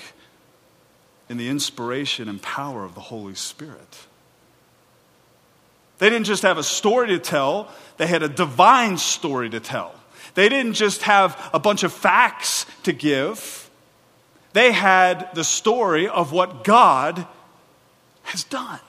in 1.28 1.38
the 1.38 1.48
inspiration 1.48 2.28
and 2.28 2.40
power 2.40 2.84
of 2.84 2.94
the 2.94 3.00
Holy 3.00 3.34
Spirit. 3.34 4.06
They 5.98 6.10
didn't 6.10 6.26
just 6.26 6.44
have 6.44 6.58
a 6.58 6.62
story 6.62 7.08
to 7.08 7.18
tell, 7.18 7.72
they 7.96 8.06
had 8.06 8.22
a 8.22 8.28
divine 8.28 8.98
story 8.98 9.50
to 9.50 9.58
tell. 9.58 9.96
They 10.36 10.50
didn't 10.50 10.74
just 10.74 11.02
have 11.02 11.50
a 11.52 11.58
bunch 11.58 11.82
of 11.82 11.92
facts 11.92 12.66
to 12.84 12.92
give, 12.92 13.68
they 14.52 14.70
had 14.70 15.34
the 15.34 15.44
story 15.44 16.08
of 16.08 16.30
what 16.30 16.62
God 16.62 17.26
has 18.22 18.44
done. 18.44 18.80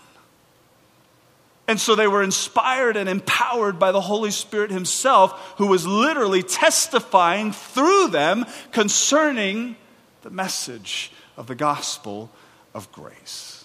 And 1.67 1.79
so 1.79 1.95
they 1.95 2.07
were 2.07 2.23
inspired 2.23 2.95
and 2.95 3.09
empowered 3.09 3.77
by 3.77 3.91
the 3.91 3.99
Holy 3.99 4.31
Spirit 4.31 4.71
Himself, 4.71 5.55
who 5.57 5.67
was 5.67 5.85
literally 5.85 6.43
testifying 6.43 7.51
through 7.51 8.07
them 8.09 8.45
concerning 8.71 9.75
the 10.21 10.29
message 10.29 11.11
of 11.35 11.47
the 11.47 11.55
gospel 11.55 12.29
of 12.73 12.89
grace. 12.91 13.56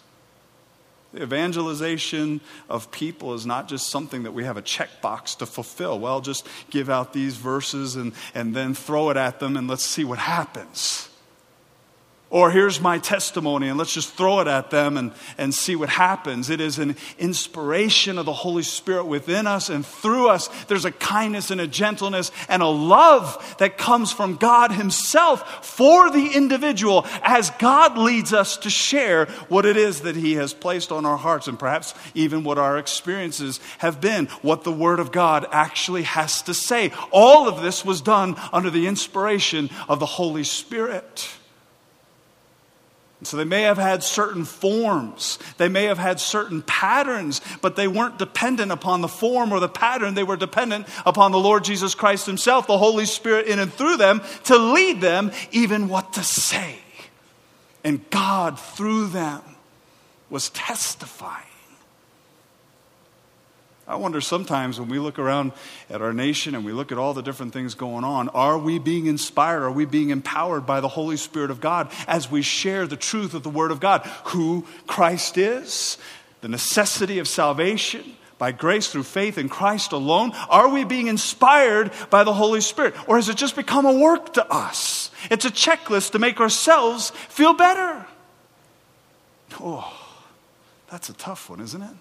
The 1.12 1.22
evangelization 1.22 2.40
of 2.68 2.90
people 2.90 3.34
is 3.34 3.44
not 3.44 3.68
just 3.68 3.88
something 3.88 4.22
that 4.22 4.32
we 4.32 4.44
have 4.44 4.56
a 4.56 4.62
checkbox 4.62 5.36
to 5.38 5.46
fulfill. 5.46 5.98
Well, 5.98 6.20
just 6.20 6.46
give 6.70 6.88
out 6.88 7.12
these 7.12 7.36
verses 7.36 7.96
and, 7.96 8.12
and 8.34 8.54
then 8.54 8.74
throw 8.74 9.10
it 9.10 9.16
at 9.16 9.38
them 9.40 9.56
and 9.56 9.68
let's 9.68 9.84
see 9.84 10.04
what 10.04 10.18
happens. 10.18 11.08
Or 12.32 12.50
here's 12.50 12.80
my 12.80 12.98
testimony, 12.98 13.68
and 13.68 13.76
let's 13.78 13.92
just 13.92 14.14
throw 14.14 14.40
it 14.40 14.48
at 14.48 14.70
them 14.70 14.96
and, 14.96 15.12
and 15.36 15.54
see 15.54 15.76
what 15.76 15.90
happens. 15.90 16.48
It 16.48 16.62
is 16.62 16.78
an 16.78 16.96
inspiration 17.18 18.16
of 18.16 18.24
the 18.24 18.32
Holy 18.32 18.62
Spirit 18.62 19.04
within 19.04 19.46
us 19.46 19.68
and 19.68 19.84
through 19.84 20.30
us. 20.30 20.48
There's 20.64 20.86
a 20.86 20.92
kindness 20.92 21.50
and 21.50 21.60
a 21.60 21.66
gentleness 21.66 22.32
and 22.48 22.62
a 22.62 22.68
love 22.68 23.54
that 23.58 23.76
comes 23.76 24.12
from 24.12 24.36
God 24.36 24.72
Himself 24.72 25.62
for 25.76 26.08
the 26.08 26.28
individual 26.34 27.04
as 27.22 27.50
God 27.58 27.98
leads 27.98 28.32
us 28.32 28.56
to 28.56 28.70
share 28.70 29.26
what 29.50 29.66
it 29.66 29.76
is 29.76 30.00
that 30.00 30.16
He 30.16 30.32
has 30.36 30.54
placed 30.54 30.90
on 30.90 31.04
our 31.04 31.18
hearts 31.18 31.48
and 31.48 31.58
perhaps 31.58 31.92
even 32.14 32.44
what 32.44 32.56
our 32.56 32.78
experiences 32.78 33.60
have 33.76 34.00
been, 34.00 34.24
what 34.40 34.64
the 34.64 34.72
Word 34.72 35.00
of 35.00 35.12
God 35.12 35.46
actually 35.52 36.04
has 36.04 36.40
to 36.44 36.54
say. 36.54 36.92
All 37.10 37.46
of 37.46 37.60
this 37.60 37.84
was 37.84 38.00
done 38.00 38.36
under 38.54 38.70
the 38.70 38.86
inspiration 38.86 39.68
of 39.86 40.00
the 40.00 40.06
Holy 40.06 40.44
Spirit. 40.44 41.28
So 43.24 43.36
they 43.36 43.44
may 43.44 43.62
have 43.62 43.78
had 43.78 44.02
certain 44.02 44.44
forms, 44.44 45.38
they 45.56 45.68
may 45.68 45.84
have 45.84 45.98
had 45.98 46.18
certain 46.18 46.62
patterns, 46.62 47.40
but 47.60 47.76
they 47.76 47.86
weren't 47.86 48.18
dependent 48.18 48.72
upon 48.72 49.00
the 49.00 49.08
form 49.08 49.52
or 49.52 49.60
the 49.60 49.68
pattern. 49.68 50.14
They 50.14 50.24
were 50.24 50.36
dependent 50.36 50.86
upon 51.06 51.30
the 51.30 51.38
Lord 51.38 51.62
Jesus 51.62 51.94
Christ 51.94 52.26
Himself, 52.26 52.66
the 52.66 52.78
Holy 52.78 53.06
Spirit 53.06 53.46
in 53.46 53.58
and 53.58 53.72
through 53.72 53.96
them, 53.96 54.22
to 54.44 54.58
lead 54.58 55.00
them 55.00 55.30
even 55.52 55.88
what 55.88 56.14
to 56.14 56.24
say. 56.24 56.76
And 57.84 58.08
God, 58.10 58.58
through 58.58 59.08
them, 59.08 59.42
was 60.28 60.50
testifying. 60.50 61.51
I 63.86 63.96
wonder 63.96 64.20
sometimes 64.20 64.78
when 64.78 64.88
we 64.88 65.00
look 65.00 65.18
around 65.18 65.52
at 65.90 66.00
our 66.00 66.12
nation 66.12 66.54
and 66.54 66.64
we 66.64 66.72
look 66.72 66.92
at 66.92 66.98
all 66.98 67.14
the 67.14 67.22
different 67.22 67.52
things 67.52 67.74
going 67.74 68.04
on, 68.04 68.28
are 68.28 68.56
we 68.56 68.78
being 68.78 69.06
inspired? 69.06 69.62
Are 69.62 69.72
we 69.72 69.86
being 69.86 70.10
empowered 70.10 70.66
by 70.66 70.80
the 70.80 70.88
Holy 70.88 71.16
Spirit 71.16 71.50
of 71.50 71.60
God 71.60 71.90
as 72.06 72.30
we 72.30 72.42
share 72.42 72.86
the 72.86 72.96
truth 72.96 73.34
of 73.34 73.42
the 73.42 73.50
Word 73.50 73.72
of 73.72 73.80
God? 73.80 74.02
Who 74.26 74.66
Christ 74.86 75.36
is, 75.36 75.98
the 76.42 76.48
necessity 76.48 77.18
of 77.18 77.26
salvation 77.26 78.16
by 78.38 78.52
grace 78.52 78.88
through 78.88 79.02
faith 79.02 79.36
in 79.36 79.48
Christ 79.48 79.90
alone? 79.90 80.32
Are 80.48 80.68
we 80.68 80.84
being 80.84 81.08
inspired 81.08 81.90
by 82.08 82.22
the 82.22 82.34
Holy 82.34 82.60
Spirit? 82.60 82.94
Or 83.08 83.16
has 83.16 83.28
it 83.28 83.36
just 83.36 83.56
become 83.56 83.84
a 83.84 83.92
work 83.92 84.34
to 84.34 84.46
us? 84.48 85.10
It's 85.28 85.44
a 85.44 85.50
checklist 85.50 86.12
to 86.12 86.20
make 86.20 86.40
ourselves 86.40 87.10
feel 87.10 87.52
better. 87.52 88.06
Oh, 89.60 89.92
that's 90.88 91.08
a 91.08 91.14
tough 91.14 91.50
one, 91.50 91.60
isn't 91.60 91.82
it? 91.82 91.96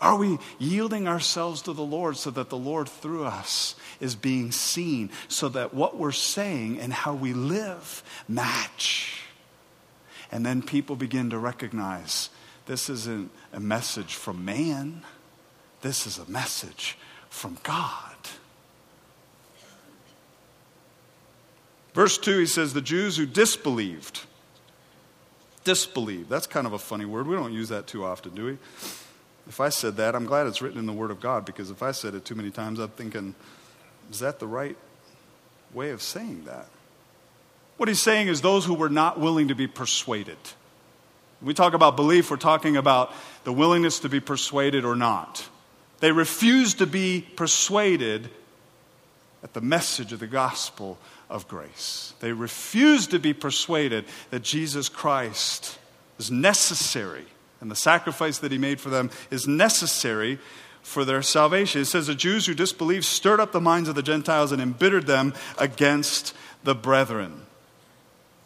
Are 0.00 0.16
we 0.16 0.38
yielding 0.58 1.08
ourselves 1.08 1.62
to 1.62 1.72
the 1.72 1.82
Lord 1.82 2.16
so 2.16 2.30
that 2.30 2.50
the 2.50 2.56
Lord 2.56 2.88
through 2.88 3.24
us 3.24 3.76
is 3.98 4.14
being 4.14 4.52
seen, 4.52 5.10
so 5.28 5.48
that 5.50 5.72
what 5.72 5.96
we're 5.96 6.12
saying 6.12 6.78
and 6.78 6.92
how 6.92 7.14
we 7.14 7.32
live 7.32 8.02
match? 8.28 9.22
And 10.30 10.44
then 10.44 10.60
people 10.60 10.96
begin 10.96 11.30
to 11.30 11.38
recognize 11.38 12.28
this 12.66 12.90
isn't 12.90 13.30
a 13.52 13.60
message 13.60 14.14
from 14.14 14.44
man, 14.44 15.02
this 15.80 16.06
is 16.06 16.18
a 16.18 16.30
message 16.30 16.98
from 17.30 17.56
God. 17.62 18.16
Verse 21.94 22.18
2, 22.18 22.40
he 22.40 22.46
says, 22.46 22.74
The 22.74 22.82
Jews 22.82 23.16
who 23.16 23.24
disbelieved. 23.24 24.20
Disbelieved. 25.64 26.28
That's 26.28 26.46
kind 26.46 26.66
of 26.66 26.74
a 26.74 26.78
funny 26.78 27.06
word. 27.06 27.26
We 27.26 27.36
don't 27.36 27.54
use 27.54 27.70
that 27.70 27.86
too 27.86 28.04
often, 28.04 28.34
do 28.34 28.44
we? 28.44 28.58
If 29.48 29.60
I 29.60 29.68
said 29.68 29.96
that, 29.96 30.14
I'm 30.14 30.26
glad 30.26 30.46
it's 30.46 30.60
written 30.60 30.78
in 30.78 30.86
the 30.86 30.92
Word 30.92 31.10
of 31.10 31.20
God 31.20 31.44
because 31.44 31.70
if 31.70 31.82
I 31.82 31.92
said 31.92 32.14
it 32.14 32.24
too 32.24 32.34
many 32.34 32.50
times, 32.50 32.78
I'm 32.78 32.88
thinking, 32.88 33.34
is 34.10 34.18
that 34.20 34.38
the 34.38 34.46
right 34.46 34.76
way 35.72 35.90
of 35.90 36.02
saying 36.02 36.44
that? 36.46 36.66
What 37.76 37.88
he's 37.88 38.02
saying 38.02 38.28
is 38.28 38.40
those 38.40 38.64
who 38.64 38.74
were 38.74 38.88
not 38.88 39.20
willing 39.20 39.48
to 39.48 39.54
be 39.54 39.66
persuaded. 39.66 40.38
When 41.40 41.48
we 41.48 41.54
talk 41.54 41.74
about 41.74 41.96
belief, 41.96 42.30
we're 42.30 42.38
talking 42.38 42.76
about 42.76 43.12
the 43.44 43.52
willingness 43.52 44.00
to 44.00 44.08
be 44.08 44.20
persuaded 44.20 44.84
or 44.84 44.96
not. 44.96 45.46
They 46.00 46.12
refused 46.12 46.78
to 46.78 46.86
be 46.86 47.26
persuaded 47.36 48.30
at 49.42 49.52
the 49.52 49.60
message 49.60 50.12
of 50.12 50.18
the 50.18 50.26
gospel 50.26 50.98
of 51.28 51.46
grace. 51.46 52.14
They 52.20 52.32
refuse 52.32 53.06
to 53.08 53.18
be 53.18 53.32
persuaded 53.32 54.06
that 54.30 54.42
Jesus 54.42 54.88
Christ 54.88 55.78
is 56.18 56.30
necessary 56.30 57.26
and 57.60 57.70
the 57.70 57.76
sacrifice 57.76 58.38
that 58.38 58.52
he 58.52 58.58
made 58.58 58.80
for 58.80 58.90
them 58.90 59.10
is 59.30 59.48
necessary 59.48 60.38
for 60.82 61.04
their 61.04 61.22
salvation. 61.22 61.80
It 61.80 61.86
says 61.86 62.06
the 62.06 62.14
Jews 62.14 62.46
who 62.46 62.54
disbelieved 62.54 63.04
stirred 63.04 63.40
up 63.40 63.52
the 63.52 63.60
minds 63.60 63.88
of 63.88 63.94
the 63.94 64.02
Gentiles 64.02 64.52
and 64.52 64.62
embittered 64.62 65.06
them 65.06 65.34
against 65.58 66.34
the 66.62 66.74
brethren. 66.74 67.42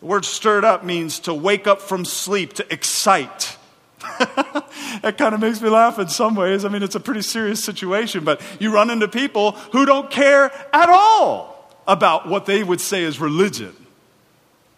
The 0.00 0.06
word 0.06 0.24
stirred 0.24 0.64
up 0.64 0.84
means 0.84 1.20
to 1.20 1.34
wake 1.34 1.66
up 1.66 1.82
from 1.82 2.04
sleep, 2.04 2.54
to 2.54 2.72
excite. 2.72 3.58
that 4.18 5.16
kind 5.18 5.34
of 5.34 5.40
makes 5.40 5.60
me 5.60 5.68
laugh 5.68 5.98
in 5.98 6.08
some 6.08 6.34
ways. 6.34 6.64
I 6.64 6.70
mean, 6.70 6.82
it's 6.82 6.94
a 6.94 7.00
pretty 7.00 7.22
serious 7.22 7.62
situation, 7.62 8.24
but 8.24 8.40
you 8.58 8.72
run 8.72 8.88
into 8.88 9.08
people 9.08 9.52
who 9.72 9.84
don't 9.84 10.10
care 10.10 10.50
at 10.72 10.88
all 10.88 11.70
about 11.86 12.28
what 12.28 12.46
they 12.46 12.62
would 12.62 12.80
say 12.80 13.02
is 13.02 13.20
religion. 13.20 13.76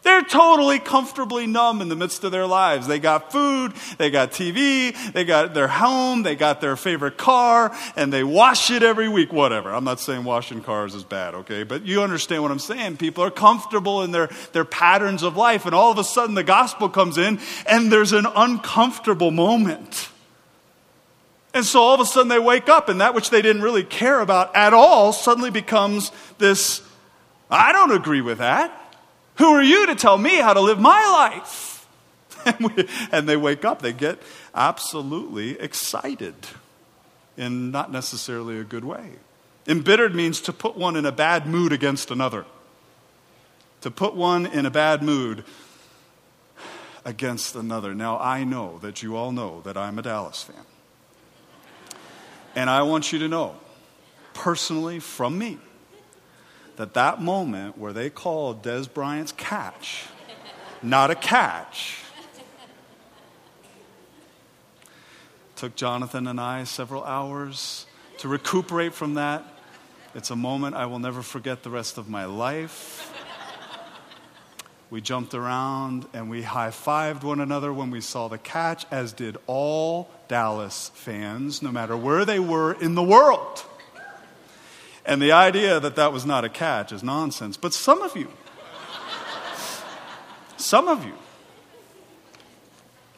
They're 0.03 0.23
totally 0.23 0.81
comfortably 0.81 1.47
numb 1.47 1.81
in 1.81 1.89
the 1.89 1.95
midst 1.95 2.25
of 2.25 2.33
their 2.33 2.47
lives. 2.47 2.89
They 2.89 2.99
got 2.99 3.31
food, 3.31 3.73
they 3.99 4.11
got 4.11 4.33
TV, 4.33 4.95
they 5.13 5.25
got 5.25 5.55
their 5.55 5.69
home, 5.69 6.25
they 6.25 6.35
got 6.35 6.61
their 6.61 6.75
favorite 6.75 7.17
car, 7.17 7.77
and 7.95 8.13
they 8.13 8.25
wash 8.25 8.73
it 8.73 8.83
every 8.83 9.09
week, 9.09 9.33
whatever. 9.33 9.73
I'm 9.73 9.85
not 9.85 10.01
saying 10.01 10.25
washing 10.25 10.61
cars 10.61 10.97
is 10.97 11.05
bad, 11.05 11.35
okay? 11.35 11.63
But 11.63 11.87
you 11.87 12.03
understand 12.03 12.43
what 12.43 12.51
I'm 12.51 12.59
saying. 12.59 12.97
People 12.97 13.23
are 13.23 13.31
comfortable 13.31 14.03
in 14.03 14.11
their, 14.11 14.29
their 14.53 14.65
patterns 14.65 15.23
of 15.23 15.37
life, 15.37 15.67
and 15.67 15.75
all 15.75 15.93
of 15.93 15.99
a 15.99 16.05
sudden 16.05 16.35
the 16.35 16.43
gospel 16.43 16.89
comes 16.89 17.17
in, 17.17 17.39
and 17.67 17.93
there's 17.93 18.13
an 18.13 18.27
uncomfortable 18.27 19.31
moment. 19.31 20.09
And 21.55 21.65
so 21.65 21.81
all 21.81 21.95
of 21.95 22.01
a 22.01 22.07
sudden 22.07 22.29
they 22.29 22.41
wake 22.41 22.69
up, 22.69 22.89
and 22.89 23.01
that 23.01 23.15
which 23.15 23.31
they 23.31 23.41
didn't 23.41 23.63
really 23.63 23.85
care 23.85 24.19
about 24.19 24.57
at 24.57 24.75
all 24.75 25.13
suddenly 25.13 25.51
becomes 25.51 26.11
this 26.39 26.83
I 27.49 27.73
don't 27.73 27.93
agree 27.93 28.23
with 28.23 28.39
that. 28.39 28.82
Who 29.43 29.49
are 29.49 29.63
you 29.63 29.87
to 29.87 29.97
tell 29.97 30.19
me 30.19 30.37
how 30.37 30.55
to 30.55 30.61
live 30.61 30.79
my 30.79 31.05
life? 31.05 31.71
And, 32.45 32.75
we, 32.75 32.89
and, 33.13 33.29
they 33.29 33.37
wake 33.37 33.65
up, 33.65 33.83
they 33.83 33.93
get 33.93 34.21
absolutely 34.53 35.61
excited 35.61 36.35
in 37.37 37.71
not 37.71 37.93
necessarily 37.93 38.59
a 38.59 38.65
good 38.65 38.85
way. 38.85 39.13
Embittered 39.69 40.13
means 40.13 40.41
to 40.41 40.53
put 40.53 40.77
one 40.77 40.97
in 40.97 41.07
a 41.07 41.13
bad 41.13 41.47
mood 41.47 41.73
against 41.73 42.11
another. 42.11 42.45
To 43.83 43.93
put 43.93 44.17
one 44.17 44.45
in 44.47 44.67
a 44.67 44.73
bad 44.73 45.05
mood 45.05 45.45
against 47.05 47.55
another. 47.55 47.95
Now, 47.95 48.19
I 48.19 48.43
know 48.43 48.79
that 48.79 49.05
you 49.05 49.15
all 49.15 49.31
know 49.31 49.61
that 49.61 49.77
I'm 49.77 49.97
a 50.01 50.03
Dallas 50.03 50.43
fan. 50.43 50.67
And 52.57 52.69
I 52.69 52.83
want 52.83 53.13
you 53.13 53.21
to 53.21 53.29
know, 53.29 53.55
personally, 54.35 54.99
from 54.99 55.39
me, 55.39 55.59
that 56.77 56.95
that 56.95 57.21
moment 57.21 57.79
where 57.79 57.93
they 57.93 58.11
called 58.11 58.63
Dez 58.63 58.93
Bryant's 58.93 59.33
catch 59.33 60.07
not 60.83 61.11
a 61.11 61.15
catch 61.15 62.03
took 65.63 65.77
Jonathan 65.77 66.27
and 66.27 66.41
I 66.41 66.65
several 66.65 67.05
hours 67.05 67.87
to 68.19 68.27
recuperate 68.27 68.95
from 68.95 69.15
that. 69.15 69.45
It's 70.13 70.31
a 70.31 70.35
moment 70.35 70.75
I 70.75 70.87
will 70.87 70.99
never 70.99 71.23
forget 71.23 71.63
the 71.63 71.71
rest 71.71 71.99
of 71.99 72.09
my 72.09 72.25
life. 72.25 73.13
We 74.91 75.01
jumped 75.01 75.35
around 75.35 76.07
and 76.13 76.29
we 76.29 76.43
high 76.43 76.71
fived 76.71 77.23
one 77.23 77.39
another 77.39 77.73
when 77.73 77.93
we 77.93 78.01
saw 78.01 78.27
the 78.27 78.39
catch, 78.39 78.87
as 78.91 79.13
did 79.13 79.37
all 79.47 80.11
Dallas 80.27 80.91
fans, 80.95 81.63
no 81.63 81.71
matter 81.71 81.97
where 81.97 82.25
they 82.25 82.41
were 82.41 82.73
in 82.73 82.97
the 82.97 83.03
world. 83.03 83.65
And 85.05 85.21
the 85.21 85.33
idea 85.33 85.81
that 85.81 85.97
that 85.97 86.13
was 86.13 86.25
not 86.25 86.45
a 86.45 86.49
catch 86.49 86.93
is 86.93 87.03
nonsense. 87.03 87.57
But 87.57 87.75
some 87.75 88.03
of 88.03 88.17
you, 88.17 88.29
some 90.57 90.89
of 90.89 91.05
you 91.05 91.15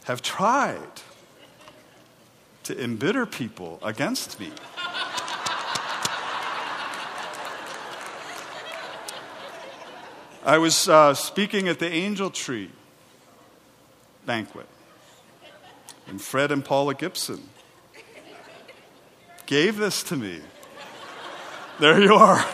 have 0.04 0.22
tried 0.22 1.02
to 2.64 2.82
embitter 2.82 3.26
people 3.26 3.78
against 3.82 4.40
me. 4.40 4.50
I 10.46 10.58
was 10.58 10.88
uh, 10.88 11.14
speaking 11.14 11.68
at 11.68 11.78
the 11.78 11.90
Angel 11.90 12.30
Tree 12.30 12.70
banquet, 14.26 14.66
and 16.06 16.20
Fred 16.20 16.52
and 16.52 16.62
Paula 16.62 16.94
Gibson 16.94 17.48
gave 19.46 19.76
this 19.76 20.02
to 20.04 20.16
me. 20.16 20.40
There 21.80 22.00
you 22.00 22.14
are. 22.14 22.44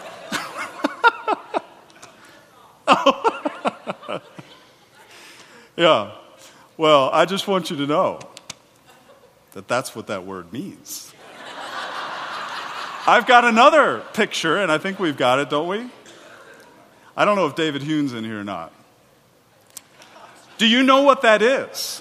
yeah. 5.77 6.13
Well, 6.79 7.11
I 7.13 7.27
just 7.27 7.47
want 7.47 7.71
you 7.71 7.77
to 7.77 7.87
know 7.87 8.21
that 9.53 9.69
that's 9.69 9.95
what 9.95 10.07
that 10.07 10.25
word 10.25 10.53
means. 10.53 11.13
I've 13.07 13.27
got 13.27 13.45
another 13.45 14.03
picture, 14.15 14.57
and 14.57 14.73
I 14.73 14.79
think 14.79 14.99
we've 14.99 15.17
got 15.17 15.39
it, 15.39 15.51
don't 15.51 15.69
we? 15.69 15.91
I 17.17 17.25
don't 17.27 17.37
know 17.37 17.47
if 17.47 17.55
David 17.55 17.83
Hune's 17.83 18.15
in 18.15 18.25
here 18.25 18.41
or 18.41 18.45
not. 18.45 18.73
Do 20.57 20.67
you 20.67 20.83
know 20.83 21.03
what 21.03 21.23
that 21.23 21.43
is? 21.43 22.01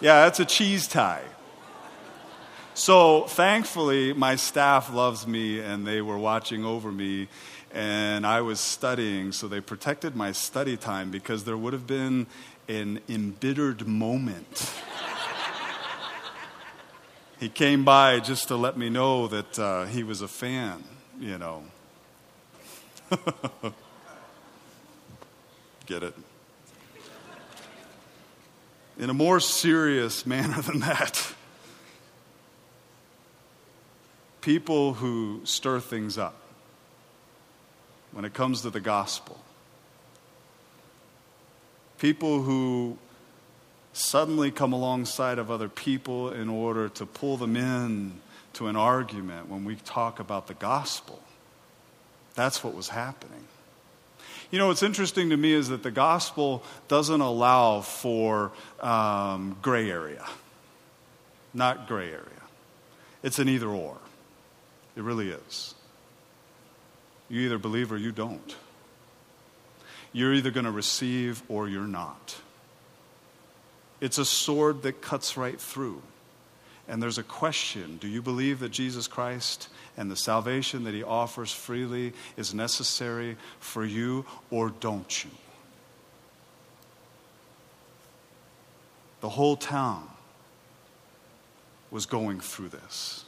Yeah, 0.00 0.24
that's 0.24 0.40
a 0.40 0.44
cheese 0.44 0.88
tie. 0.88 1.24
So 2.74 3.24
thankfully, 3.24 4.14
my 4.14 4.36
staff 4.36 4.92
loves 4.92 5.26
me 5.26 5.60
and 5.60 5.86
they 5.86 6.00
were 6.00 6.16
watching 6.16 6.64
over 6.64 6.90
me, 6.90 7.28
and 7.70 8.26
I 8.26 8.40
was 8.40 8.60
studying, 8.60 9.32
so 9.32 9.46
they 9.46 9.60
protected 9.60 10.16
my 10.16 10.32
study 10.32 10.78
time 10.78 11.10
because 11.10 11.44
there 11.44 11.56
would 11.56 11.74
have 11.74 11.86
been 11.86 12.26
an 12.68 13.00
embittered 13.10 13.86
moment. 13.86 14.72
he 17.40 17.50
came 17.50 17.84
by 17.84 18.20
just 18.20 18.48
to 18.48 18.56
let 18.56 18.78
me 18.78 18.88
know 18.88 19.28
that 19.28 19.58
uh, 19.58 19.84
he 19.84 20.02
was 20.02 20.22
a 20.22 20.28
fan, 20.28 20.82
you 21.20 21.36
know. 21.36 21.64
Get 25.84 26.02
it? 26.02 26.14
In 28.98 29.10
a 29.10 29.14
more 29.14 29.40
serious 29.40 30.24
manner 30.32 30.62
than 30.62 30.80
that 30.80 31.34
people 34.42 34.94
who 34.94 35.40
stir 35.44 35.80
things 35.80 36.18
up 36.18 36.34
when 38.10 38.26
it 38.26 38.34
comes 38.34 38.60
to 38.62 38.70
the 38.70 38.80
gospel. 38.80 39.40
People 41.98 42.42
who 42.42 42.98
suddenly 43.92 44.50
come 44.50 44.72
alongside 44.72 45.38
of 45.38 45.50
other 45.50 45.68
people 45.68 46.30
in 46.30 46.48
order 46.48 46.88
to 46.88 47.06
pull 47.06 47.36
them 47.36 47.56
in 47.56 48.20
to 48.54 48.66
an 48.66 48.76
argument 48.76 49.48
when 49.48 49.64
we 49.64 49.76
talk 49.76 50.18
about 50.18 50.48
the 50.48 50.54
gospel. 50.54 51.22
That's 52.34 52.64
what 52.64 52.74
was 52.74 52.88
happening. 52.88 53.44
You 54.50 54.58
know, 54.58 54.66
what's 54.66 54.82
interesting 54.82 55.30
to 55.30 55.36
me 55.36 55.52
is 55.52 55.68
that 55.68 55.82
the 55.82 55.90
gospel 55.90 56.62
doesn't 56.88 57.20
allow 57.20 57.80
for 57.80 58.52
um, 58.80 59.56
gray 59.62 59.90
area. 59.90 60.26
Not 61.54 61.86
gray 61.86 62.10
area. 62.10 62.26
It's 63.22 63.38
an 63.38 63.48
either 63.48 63.68
or. 63.68 64.01
It 64.96 65.02
really 65.02 65.30
is. 65.30 65.74
You 67.28 67.40
either 67.42 67.58
believe 67.58 67.92
or 67.92 67.96
you 67.96 68.12
don't. 68.12 68.56
You're 70.12 70.34
either 70.34 70.50
going 70.50 70.66
to 70.66 70.70
receive 70.70 71.42
or 71.48 71.68
you're 71.68 71.86
not. 71.86 72.36
It's 74.00 74.18
a 74.18 74.24
sword 74.24 74.82
that 74.82 75.00
cuts 75.00 75.36
right 75.36 75.58
through. 75.58 76.02
And 76.88 77.02
there's 77.02 77.18
a 77.18 77.22
question 77.22 77.96
do 77.98 78.08
you 78.08 78.20
believe 78.20 78.58
that 78.60 78.70
Jesus 78.70 79.06
Christ 79.06 79.68
and 79.96 80.10
the 80.10 80.16
salvation 80.16 80.84
that 80.84 80.94
he 80.94 81.02
offers 81.02 81.52
freely 81.52 82.12
is 82.36 82.52
necessary 82.52 83.36
for 83.60 83.84
you, 83.84 84.26
or 84.50 84.70
don't 84.70 85.24
you? 85.24 85.30
The 89.20 89.28
whole 89.28 89.56
town 89.56 90.08
was 91.90 92.06
going 92.06 92.40
through 92.40 92.70
this. 92.70 93.24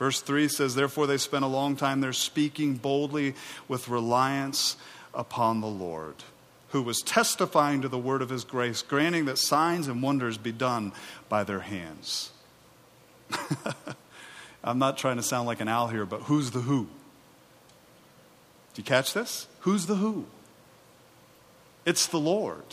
Verse 0.00 0.22
3 0.22 0.48
says, 0.48 0.74
Therefore 0.74 1.06
they 1.06 1.18
spent 1.18 1.44
a 1.44 1.48
long 1.48 1.76
time 1.76 2.00
there 2.00 2.14
speaking 2.14 2.76
boldly 2.76 3.34
with 3.68 3.90
reliance 3.90 4.78
upon 5.12 5.60
the 5.60 5.66
Lord, 5.66 6.14
who 6.70 6.80
was 6.80 7.02
testifying 7.02 7.82
to 7.82 7.88
the 7.88 7.98
word 7.98 8.22
of 8.22 8.30
his 8.30 8.42
grace, 8.42 8.80
granting 8.80 9.26
that 9.26 9.36
signs 9.36 9.88
and 9.88 10.02
wonders 10.02 10.38
be 10.38 10.52
done 10.52 10.92
by 11.28 11.44
their 11.44 11.60
hands. 11.60 12.30
I'm 14.64 14.78
not 14.78 14.96
trying 14.96 15.16
to 15.16 15.22
sound 15.22 15.46
like 15.46 15.60
an 15.60 15.68
owl 15.68 15.88
here, 15.88 16.06
but 16.06 16.22
who's 16.22 16.52
the 16.52 16.60
who? 16.60 16.84
Do 18.72 18.80
you 18.80 18.84
catch 18.84 19.12
this? 19.12 19.48
Who's 19.60 19.84
the 19.84 19.96
who? 19.96 20.24
It's 21.84 22.06
the 22.06 22.20
Lord. 22.20 22.64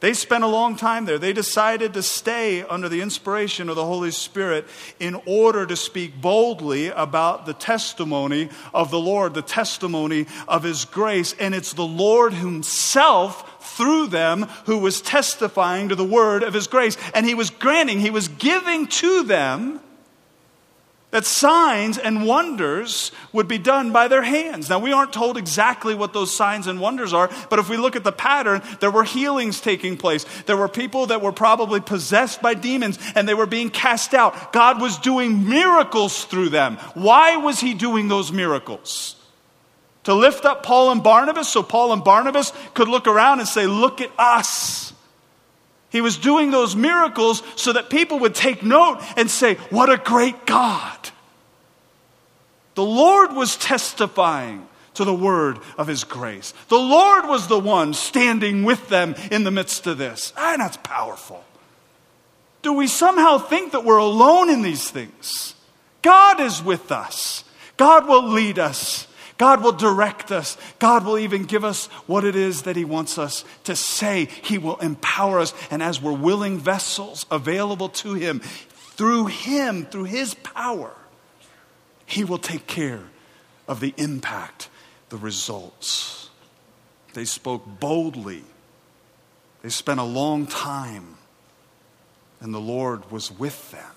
They 0.00 0.14
spent 0.14 0.44
a 0.44 0.48
long 0.48 0.76
time 0.76 1.06
there. 1.06 1.18
They 1.18 1.32
decided 1.32 1.94
to 1.94 2.04
stay 2.04 2.62
under 2.62 2.88
the 2.88 3.00
inspiration 3.00 3.68
of 3.68 3.74
the 3.74 3.84
Holy 3.84 4.12
Spirit 4.12 4.66
in 5.00 5.20
order 5.26 5.66
to 5.66 5.74
speak 5.74 6.20
boldly 6.20 6.86
about 6.88 7.46
the 7.46 7.54
testimony 7.54 8.48
of 8.72 8.92
the 8.92 9.00
Lord, 9.00 9.34
the 9.34 9.42
testimony 9.42 10.26
of 10.46 10.62
His 10.62 10.84
grace. 10.84 11.34
And 11.40 11.52
it's 11.52 11.72
the 11.72 11.86
Lord 11.86 12.32
Himself 12.32 13.76
through 13.76 14.06
them 14.06 14.42
who 14.66 14.78
was 14.78 15.00
testifying 15.00 15.88
to 15.88 15.96
the 15.96 16.04
word 16.04 16.44
of 16.44 16.54
His 16.54 16.68
grace. 16.68 16.96
And 17.12 17.26
He 17.26 17.34
was 17.34 17.50
granting, 17.50 17.98
He 17.98 18.10
was 18.10 18.28
giving 18.28 18.86
to 18.86 19.24
them 19.24 19.80
that 21.10 21.24
signs 21.24 21.96
and 21.96 22.26
wonders 22.26 23.12
would 23.32 23.48
be 23.48 23.56
done 23.56 23.92
by 23.92 24.08
their 24.08 24.22
hands. 24.22 24.68
Now, 24.68 24.78
we 24.78 24.92
aren't 24.92 25.12
told 25.12 25.38
exactly 25.38 25.94
what 25.94 26.12
those 26.12 26.34
signs 26.34 26.66
and 26.66 26.80
wonders 26.80 27.14
are, 27.14 27.30
but 27.48 27.58
if 27.58 27.70
we 27.70 27.78
look 27.78 27.96
at 27.96 28.04
the 28.04 28.12
pattern, 28.12 28.62
there 28.80 28.90
were 28.90 29.04
healings 29.04 29.60
taking 29.60 29.96
place. 29.96 30.26
There 30.44 30.56
were 30.56 30.68
people 30.68 31.06
that 31.06 31.22
were 31.22 31.32
probably 31.32 31.80
possessed 31.80 32.42
by 32.42 32.54
demons 32.54 32.98
and 33.14 33.26
they 33.26 33.34
were 33.34 33.46
being 33.46 33.70
cast 33.70 34.12
out. 34.12 34.52
God 34.52 34.82
was 34.82 34.98
doing 34.98 35.48
miracles 35.48 36.24
through 36.24 36.50
them. 36.50 36.76
Why 36.92 37.36
was 37.36 37.60
He 37.60 37.72
doing 37.72 38.08
those 38.08 38.30
miracles? 38.30 39.16
To 40.04 40.14
lift 40.14 40.44
up 40.44 40.62
Paul 40.62 40.90
and 40.90 41.02
Barnabas 41.02 41.48
so 41.48 41.62
Paul 41.62 41.92
and 41.92 42.04
Barnabas 42.04 42.52
could 42.74 42.88
look 42.88 43.06
around 43.06 43.40
and 43.40 43.48
say, 43.48 43.66
Look 43.66 44.00
at 44.00 44.10
us. 44.18 44.92
He 45.90 46.00
was 46.00 46.18
doing 46.18 46.50
those 46.50 46.76
miracles 46.76 47.42
so 47.56 47.72
that 47.72 47.90
people 47.90 48.18
would 48.20 48.34
take 48.34 48.62
note 48.62 49.00
and 49.16 49.30
say, 49.30 49.54
What 49.70 49.90
a 49.90 49.96
great 49.96 50.46
God. 50.46 51.10
The 52.74 52.84
Lord 52.84 53.32
was 53.32 53.56
testifying 53.56 54.68
to 54.94 55.04
the 55.04 55.14
word 55.14 55.58
of 55.76 55.86
his 55.86 56.04
grace. 56.04 56.54
The 56.68 56.78
Lord 56.78 57.26
was 57.26 57.48
the 57.48 57.58
one 57.58 57.94
standing 57.94 58.64
with 58.64 58.88
them 58.88 59.16
in 59.32 59.44
the 59.44 59.50
midst 59.50 59.86
of 59.86 59.98
this. 59.98 60.32
And 60.36 60.60
that's 60.60 60.76
powerful. 60.78 61.42
Do 62.62 62.72
we 62.74 62.86
somehow 62.86 63.38
think 63.38 63.72
that 63.72 63.84
we're 63.84 63.98
alone 63.98 64.48
in 64.48 64.62
these 64.62 64.88
things? 64.90 65.56
God 66.02 66.40
is 66.40 66.62
with 66.62 66.92
us. 66.92 67.42
God 67.76 68.06
will 68.06 68.28
lead 68.28 68.60
us. 68.60 69.07
God 69.38 69.62
will 69.62 69.72
direct 69.72 70.32
us. 70.32 70.58
God 70.80 71.06
will 71.06 71.18
even 71.18 71.44
give 71.44 71.64
us 71.64 71.86
what 72.06 72.24
it 72.24 72.34
is 72.34 72.62
that 72.62 72.74
He 72.76 72.84
wants 72.84 73.18
us 73.18 73.44
to 73.64 73.76
say. 73.76 74.26
He 74.42 74.58
will 74.58 74.76
empower 74.76 75.38
us. 75.38 75.54
And 75.70 75.82
as 75.82 76.02
we're 76.02 76.12
willing 76.12 76.58
vessels 76.58 77.24
available 77.30 77.88
to 77.90 78.14
Him, 78.14 78.40
through 78.40 79.26
Him, 79.26 79.86
through 79.86 80.04
His 80.04 80.34
power, 80.34 80.92
He 82.04 82.24
will 82.24 82.38
take 82.38 82.66
care 82.66 83.04
of 83.68 83.78
the 83.78 83.94
impact, 83.96 84.68
the 85.08 85.16
results. 85.16 86.30
They 87.14 87.24
spoke 87.24 87.64
boldly, 87.64 88.42
they 89.62 89.68
spent 89.68 90.00
a 90.00 90.04
long 90.04 90.46
time, 90.46 91.16
and 92.40 92.52
the 92.52 92.60
Lord 92.60 93.10
was 93.10 93.30
with 93.30 93.70
them, 93.70 93.94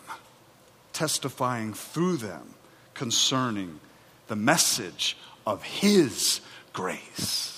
testifying 0.93 1.73
through 1.73 2.17
them 2.17 2.53
concerning 2.93 3.79
the 4.27 4.35
message 4.35 5.17
of 5.45 5.63
His 5.63 6.41
grace. 6.73 7.51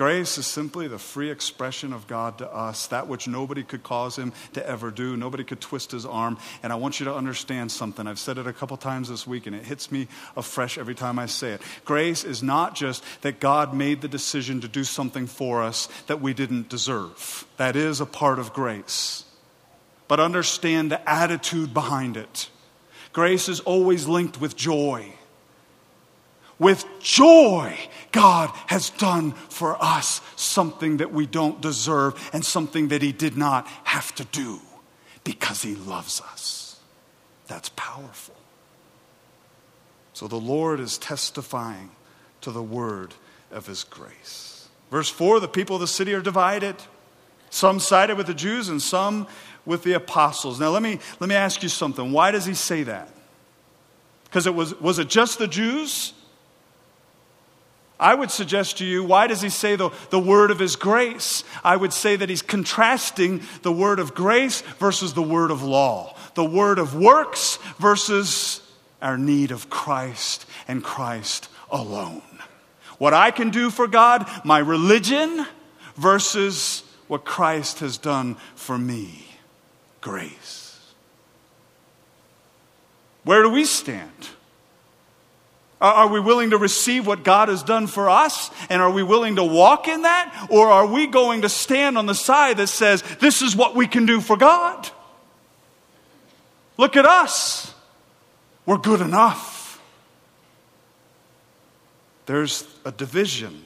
Grace 0.00 0.38
is 0.38 0.46
simply 0.46 0.88
the 0.88 0.98
free 0.98 1.30
expression 1.30 1.92
of 1.92 2.06
God 2.06 2.38
to 2.38 2.50
us, 2.50 2.86
that 2.86 3.06
which 3.06 3.28
nobody 3.28 3.62
could 3.62 3.82
cause 3.82 4.16
him 4.16 4.32
to 4.54 4.66
ever 4.66 4.90
do. 4.90 5.14
Nobody 5.14 5.44
could 5.44 5.60
twist 5.60 5.90
his 5.90 6.06
arm. 6.06 6.38
And 6.62 6.72
I 6.72 6.76
want 6.76 7.00
you 7.00 7.04
to 7.04 7.14
understand 7.14 7.70
something. 7.70 8.06
I've 8.06 8.18
said 8.18 8.38
it 8.38 8.46
a 8.46 8.52
couple 8.54 8.78
times 8.78 9.10
this 9.10 9.26
week, 9.26 9.46
and 9.46 9.54
it 9.54 9.62
hits 9.62 9.92
me 9.92 10.08
afresh 10.38 10.78
every 10.78 10.94
time 10.94 11.18
I 11.18 11.26
say 11.26 11.50
it. 11.50 11.60
Grace 11.84 12.24
is 12.24 12.42
not 12.42 12.74
just 12.74 13.04
that 13.20 13.40
God 13.40 13.74
made 13.74 14.00
the 14.00 14.08
decision 14.08 14.62
to 14.62 14.68
do 14.68 14.84
something 14.84 15.26
for 15.26 15.62
us 15.62 15.86
that 16.06 16.22
we 16.22 16.32
didn't 16.32 16.70
deserve, 16.70 17.44
that 17.58 17.76
is 17.76 18.00
a 18.00 18.06
part 18.06 18.38
of 18.38 18.54
grace. 18.54 19.26
But 20.08 20.18
understand 20.18 20.90
the 20.90 21.06
attitude 21.06 21.74
behind 21.74 22.16
it. 22.16 22.48
Grace 23.12 23.50
is 23.50 23.60
always 23.60 24.08
linked 24.08 24.40
with 24.40 24.56
joy 24.56 25.12
with 26.60 26.84
joy, 27.00 27.76
God 28.12 28.50
has 28.66 28.90
done 28.90 29.32
for 29.32 29.82
us 29.82 30.20
something 30.36 30.98
that 30.98 31.12
we 31.12 31.26
don't 31.26 31.60
deserve 31.60 32.30
and 32.32 32.44
something 32.44 32.88
that 32.88 33.02
He 33.02 33.10
did 33.10 33.36
not 33.36 33.66
have 33.82 34.14
to 34.16 34.24
do 34.26 34.60
because 35.24 35.62
He 35.62 35.74
loves 35.74 36.20
us. 36.20 36.78
That's 37.48 37.70
powerful. 37.70 38.36
So 40.12 40.28
the 40.28 40.36
Lord 40.36 40.78
is 40.78 40.98
testifying 40.98 41.90
to 42.42 42.52
the 42.52 42.62
word 42.62 43.14
of 43.50 43.66
His 43.66 43.82
grace. 43.82 44.68
Verse 44.90 45.08
4 45.08 45.40
the 45.40 45.48
people 45.48 45.76
of 45.76 45.80
the 45.80 45.88
city 45.88 46.12
are 46.14 46.20
divided. 46.20 46.76
Some 47.48 47.80
sided 47.80 48.16
with 48.16 48.26
the 48.26 48.34
Jews 48.34 48.68
and 48.68 48.80
some 48.80 49.26
with 49.66 49.82
the 49.82 49.94
apostles. 49.94 50.60
Now, 50.60 50.70
let 50.70 50.82
me, 50.82 51.00
let 51.18 51.28
me 51.28 51.34
ask 51.34 51.62
you 51.62 51.68
something. 51.68 52.12
Why 52.12 52.30
does 52.30 52.44
he 52.44 52.54
say 52.54 52.84
that? 52.84 53.08
Because 54.24 54.46
it 54.46 54.54
was, 54.54 54.78
was 54.80 54.98
it 55.00 55.08
just 55.08 55.38
the 55.38 55.48
Jews? 55.48 56.12
I 58.00 58.14
would 58.14 58.30
suggest 58.30 58.78
to 58.78 58.84
you, 58.84 59.04
why 59.04 59.26
does 59.26 59.42
he 59.42 59.50
say 59.50 59.76
the, 59.76 59.90
the 60.08 60.18
word 60.18 60.50
of 60.50 60.58
his 60.58 60.74
grace? 60.74 61.44
I 61.62 61.76
would 61.76 61.92
say 61.92 62.16
that 62.16 62.30
he's 62.30 62.42
contrasting 62.42 63.42
the 63.62 63.70
word 63.70 63.98
of 64.00 64.14
grace 64.14 64.62
versus 64.78 65.12
the 65.12 65.22
word 65.22 65.50
of 65.50 65.62
law, 65.62 66.16
the 66.34 66.44
word 66.44 66.78
of 66.78 66.94
works 66.94 67.58
versus 67.78 68.62
our 69.02 69.18
need 69.18 69.50
of 69.50 69.68
Christ 69.68 70.46
and 70.66 70.82
Christ 70.82 71.48
alone. 71.70 72.22
What 72.98 73.14
I 73.14 73.30
can 73.30 73.50
do 73.50 73.70
for 73.70 73.86
God, 73.86 74.28
my 74.44 74.58
religion, 74.58 75.46
versus 75.94 76.82
what 77.06 77.24
Christ 77.24 77.80
has 77.80 77.98
done 77.98 78.36
for 78.54 78.78
me 78.78 79.26
grace. 80.00 80.94
Where 83.24 83.42
do 83.42 83.50
we 83.50 83.64
stand? 83.64 84.30
Are 85.80 86.08
we 86.08 86.20
willing 86.20 86.50
to 86.50 86.58
receive 86.58 87.06
what 87.06 87.24
God 87.24 87.48
has 87.48 87.62
done 87.62 87.86
for 87.86 88.10
us? 88.10 88.50
And 88.68 88.82
are 88.82 88.90
we 88.90 89.02
willing 89.02 89.36
to 89.36 89.44
walk 89.44 89.88
in 89.88 90.02
that? 90.02 90.48
Or 90.50 90.68
are 90.68 90.86
we 90.86 91.06
going 91.06 91.42
to 91.42 91.48
stand 91.48 91.96
on 91.96 92.04
the 92.04 92.14
side 92.14 92.58
that 92.58 92.66
says, 92.66 93.02
this 93.18 93.40
is 93.40 93.56
what 93.56 93.74
we 93.74 93.86
can 93.86 94.04
do 94.04 94.20
for 94.20 94.36
God? 94.36 94.90
Look 96.76 96.96
at 96.96 97.06
us. 97.06 97.74
We're 98.66 98.76
good 98.76 99.00
enough. 99.00 99.80
There's 102.26 102.68
a 102.84 102.92
division. 102.92 103.64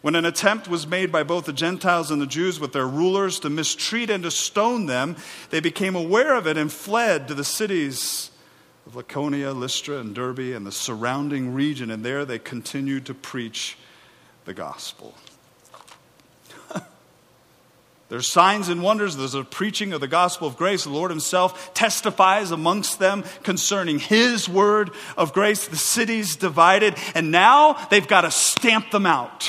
When 0.00 0.14
an 0.14 0.24
attempt 0.24 0.68
was 0.68 0.86
made 0.86 1.12
by 1.12 1.22
both 1.22 1.44
the 1.44 1.52
Gentiles 1.52 2.10
and 2.10 2.20
the 2.20 2.26
Jews 2.26 2.58
with 2.58 2.72
their 2.72 2.88
rulers 2.88 3.38
to 3.40 3.50
mistreat 3.50 4.08
and 4.08 4.22
to 4.22 4.30
stone 4.30 4.86
them, 4.86 5.16
they 5.50 5.60
became 5.60 5.94
aware 5.94 6.34
of 6.34 6.46
it 6.46 6.56
and 6.56 6.72
fled 6.72 7.28
to 7.28 7.34
the 7.34 7.44
cities 7.44 8.29
of 8.90 9.06
Lycaonia, 9.06 9.54
Lystra, 9.56 9.98
and 9.98 10.14
Derbe, 10.14 10.54
and 10.54 10.66
the 10.66 10.72
surrounding 10.72 11.54
region, 11.54 11.90
and 11.90 12.04
there 12.04 12.24
they 12.24 12.38
continued 12.38 13.06
to 13.06 13.14
preach 13.14 13.78
the 14.46 14.54
gospel. 14.54 15.14
There's 18.08 18.26
signs 18.26 18.68
and 18.68 18.82
wonders. 18.82 19.16
There's 19.16 19.34
a 19.34 19.44
preaching 19.44 19.92
of 19.92 20.00
the 20.00 20.08
gospel 20.08 20.48
of 20.48 20.56
grace. 20.56 20.84
The 20.84 20.90
Lord 20.90 21.10
Himself 21.12 21.72
testifies 21.72 22.50
amongst 22.50 22.98
them 22.98 23.22
concerning 23.44 24.00
His 24.00 24.48
word 24.48 24.90
of 25.16 25.32
grace. 25.32 25.68
The 25.68 25.76
city's 25.76 26.34
divided, 26.34 26.96
and 27.14 27.30
now 27.30 27.74
they've 27.90 28.08
got 28.08 28.22
to 28.22 28.30
stamp 28.32 28.90
them 28.90 29.06
out. 29.06 29.48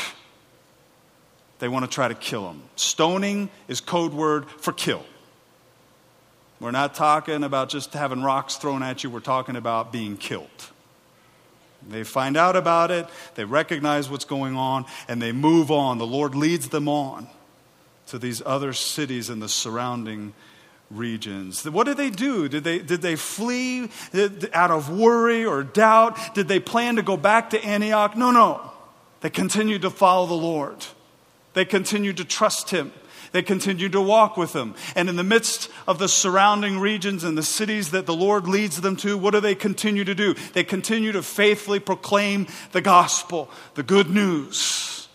They 1.57 1.67
want 1.67 1.85
to 1.85 1.91
try 1.91 2.07
to 2.07 2.15
kill 2.15 2.45
them. 2.47 2.61
Stoning 2.75 3.49
is 3.67 3.81
code 3.81 4.13
word 4.13 4.47
for 4.47 4.71
kill. 4.71 5.03
We're 6.61 6.69
not 6.69 6.93
talking 6.93 7.43
about 7.43 7.69
just 7.69 7.91
having 7.93 8.21
rocks 8.21 8.55
thrown 8.55 8.83
at 8.83 9.03
you, 9.03 9.09
we're 9.09 9.19
talking 9.19 9.55
about 9.55 9.91
being 9.91 10.15
killed. 10.15 10.47
They 11.89 12.03
find 12.03 12.37
out 12.37 12.55
about 12.55 12.91
it, 12.91 13.07
they 13.33 13.45
recognize 13.45 14.11
what's 14.11 14.25
going 14.25 14.55
on, 14.55 14.85
and 15.07 15.19
they 15.19 15.31
move 15.31 15.71
on. 15.71 15.97
The 15.97 16.05
Lord 16.05 16.35
leads 16.35 16.69
them 16.69 16.87
on 16.87 17.27
to 18.07 18.19
these 18.19 18.43
other 18.45 18.73
cities 18.73 19.27
in 19.27 19.39
the 19.39 19.49
surrounding 19.49 20.33
regions. 20.91 21.67
What 21.67 21.85
did 21.85 21.97
they 21.97 22.11
do? 22.11 22.47
Did 22.47 22.63
they, 22.63 22.77
did 22.77 23.01
they 23.01 23.15
flee 23.15 23.89
out 24.53 24.69
of 24.69 24.91
worry 24.91 25.43
or 25.43 25.63
doubt? 25.63 26.35
Did 26.35 26.47
they 26.47 26.59
plan 26.59 26.97
to 26.97 27.01
go 27.01 27.17
back 27.17 27.49
to 27.51 27.65
Antioch? 27.65 28.15
No, 28.15 28.29
no. 28.29 28.71
They 29.21 29.31
continued 29.31 29.81
to 29.81 29.89
follow 29.89 30.27
the 30.27 30.35
Lord, 30.35 30.85
they 31.55 31.65
continued 31.65 32.17
to 32.17 32.25
trust 32.25 32.69
Him. 32.69 32.93
They 33.31 33.41
continue 33.41 33.87
to 33.89 34.01
walk 34.01 34.35
with 34.35 34.53
him. 34.53 34.75
And 34.95 35.07
in 35.07 35.15
the 35.15 35.23
midst 35.23 35.69
of 35.87 35.99
the 35.99 36.09
surrounding 36.09 36.79
regions 36.79 37.23
and 37.23 37.37
the 37.37 37.43
cities 37.43 37.91
that 37.91 38.05
the 38.05 38.13
Lord 38.13 38.47
leads 38.47 38.81
them 38.81 38.97
to, 38.97 39.17
what 39.17 39.31
do 39.31 39.39
they 39.39 39.55
continue 39.55 40.03
to 40.03 40.13
do? 40.13 40.33
They 40.53 40.65
continue 40.65 41.13
to 41.13 41.23
faithfully 41.23 41.79
proclaim 41.79 42.47
the 42.73 42.81
gospel, 42.81 43.49
the 43.75 43.83
good 43.83 44.09
news 44.09 45.07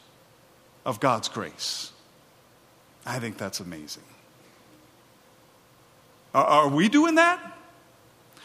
of 0.86 0.98
God's 0.98 1.28
grace. 1.28 1.92
I 3.04 3.18
think 3.18 3.36
that's 3.36 3.60
amazing. 3.60 4.02
Are 6.34 6.68
we 6.68 6.88
doing 6.88 7.16
that? 7.16 7.38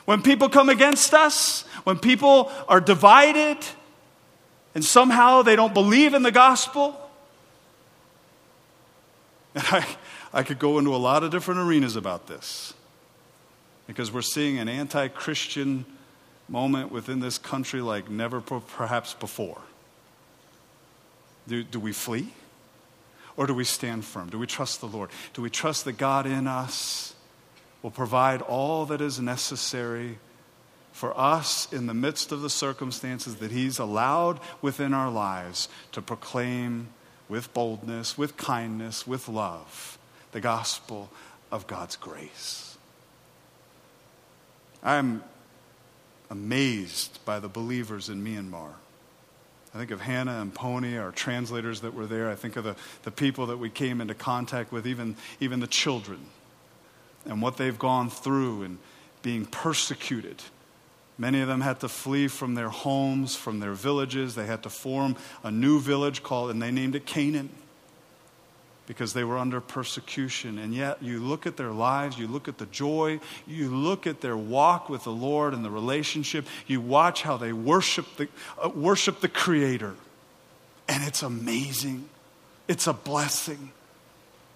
When 0.06 0.22
people 0.22 0.50
come 0.50 0.70
against 0.70 1.14
us, 1.14 1.62
when 1.84 1.98
people 1.98 2.52
are 2.68 2.82
divided, 2.82 3.58
and 4.76 4.84
somehow 4.84 5.42
they 5.42 5.56
don't 5.56 5.74
believe 5.74 6.14
in 6.14 6.24
the 6.24 6.32
gospel, 6.32 6.98
And 9.54 9.64
I, 9.70 9.86
I 10.34 10.44
could 10.44 10.60
go 10.60 10.80
into 10.80 10.96
a 10.96 10.98
lot 10.98 11.24
of 11.24 11.32
different 11.32 11.60
arenas 11.60 11.96
about 11.96 12.28
this 12.28 12.74
because 13.86 14.12
we're 14.12 14.22
seeing 14.22 14.58
an 14.60 14.70
anti 14.70 15.08
Christian 15.10 15.86
moment 16.48 16.92
within 16.92 17.20
this 17.20 17.38
country 17.38 17.82
like 17.82 18.10
never 18.10 18.42
perhaps 18.42 19.14
before. 19.14 19.62
Do, 21.48 21.64
do 21.64 21.80
we 21.80 21.92
flee? 21.92 22.30
Or 23.38 23.48
do 23.48 23.54
we 23.54 23.64
stand 23.64 24.06
firm? 24.06 24.30
Do 24.30 24.38
we 24.38 24.48
trust 24.48 24.82
the 24.82 24.88
Lord? 24.88 25.10
Do 25.34 25.42
we 25.42 25.50
trust 25.50 25.86
that 25.86 25.94
God 25.94 26.26
in 26.26 26.48
us 26.48 27.16
will 27.82 27.92
provide 27.92 28.42
all 28.42 28.86
that 28.86 29.02
is 29.02 29.20
necessary 29.20 30.20
for 30.92 31.18
us 31.18 31.72
in 31.72 31.88
the 31.88 31.94
midst 31.94 32.32
of 32.32 32.42
the 32.42 32.50
circumstances 32.50 33.38
that 33.38 33.52
He's 33.52 33.80
allowed 33.80 34.40
within 34.62 34.94
our 34.94 35.10
lives 35.10 35.70
to 35.94 36.02
proclaim 36.02 36.90
with 37.32 37.54
boldness, 37.54 38.18
with 38.18 38.36
kindness, 38.36 39.08
with 39.08 39.30
love 39.30 39.98
the 40.34 40.42
gospel 40.42 41.10
of 41.50 41.66
God's 41.66 41.96
grace? 41.96 42.78
I'm 44.84 45.24
amazed 46.30 47.24
by 47.24 47.40
the 47.40 47.48
believers 47.48 48.10
in 48.10 48.22
Myanmar. 48.22 48.74
I 49.74 49.78
think 49.78 49.92
of 49.92 50.02
Hannah 50.02 50.42
and 50.42 50.54
Pony, 50.54 50.98
our 50.98 51.12
translators 51.12 51.80
that 51.82 51.94
were 51.94 52.06
there. 52.06 52.30
I 52.30 52.36
think 52.36 52.58
of 52.58 52.66
the, 52.66 52.76
the 53.04 53.12
people 53.12 53.46
that 53.46 53.58
we 53.58 53.70
came 53.70 54.02
into 54.02 54.14
contact 54.14 54.74
with, 54.74 54.86
even, 54.86 55.16
even 55.40 55.62
the 55.62 55.68
children, 55.68 56.20
and 57.26 57.42
what 57.42 57.56
they've 57.56 57.80
gone 57.80 58.10
through 58.10 58.64
and 58.64 58.78
being 59.22 59.46
persecuted. 59.46 60.44
Many 61.22 61.42
of 61.42 61.48
them 61.48 61.62
had 61.62 61.82
to 61.82 61.88
flee 61.88 62.28
from 62.28 62.56
their 62.56 62.70
homes, 62.70 63.36
from 63.36 63.60
their 63.60 63.74
villages. 63.74 64.34
They 64.34 64.48
had 64.48 64.64
to 64.64 64.72
form 64.72 65.16
a 65.44 65.52
new 65.52 65.80
village 65.80 66.24
called, 66.24 66.50
and 66.50 66.60
they 66.60 66.72
named 66.72 66.96
it 66.96 67.06
Canaan 67.06 67.52
because 68.88 69.14
they 69.14 69.24
were 69.24 69.38
under 69.38 69.62
persecution. 69.62 70.58
And 70.58 70.74
yet, 70.74 71.04
you 71.04 71.20
look 71.20 71.46
at 71.46 71.58
their 71.58 71.70
lives, 71.70 72.18
you 72.18 72.28
look 72.28 72.48
at 72.48 72.58
the 72.58 72.66
joy, 72.66 73.20
you 73.46 73.70
look 73.70 74.08
at 74.08 74.22
their 74.22 74.36
walk 74.36 74.90
with 74.90 75.04
the 75.04 75.12
Lord 75.12 75.54
and 75.54 75.64
the 75.64 75.70
relationship, 75.70 76.48
you 76.66 76.82
watch 76.82 77.22
how 77.22 77.38
they 77.38 77.54
worship 77.54 78.08
the, 78.18 78.28
uh, 78.58 78.70
worship 78.70 79.20
the 79.20 79.30
Creator. 79.30 79.94
And 80.88 81.04
it's 81.04 81.22
amazing. 81.22 82.10
It's 82.68 82.88
a 82.88 82.94
blessing. 82.94 83.72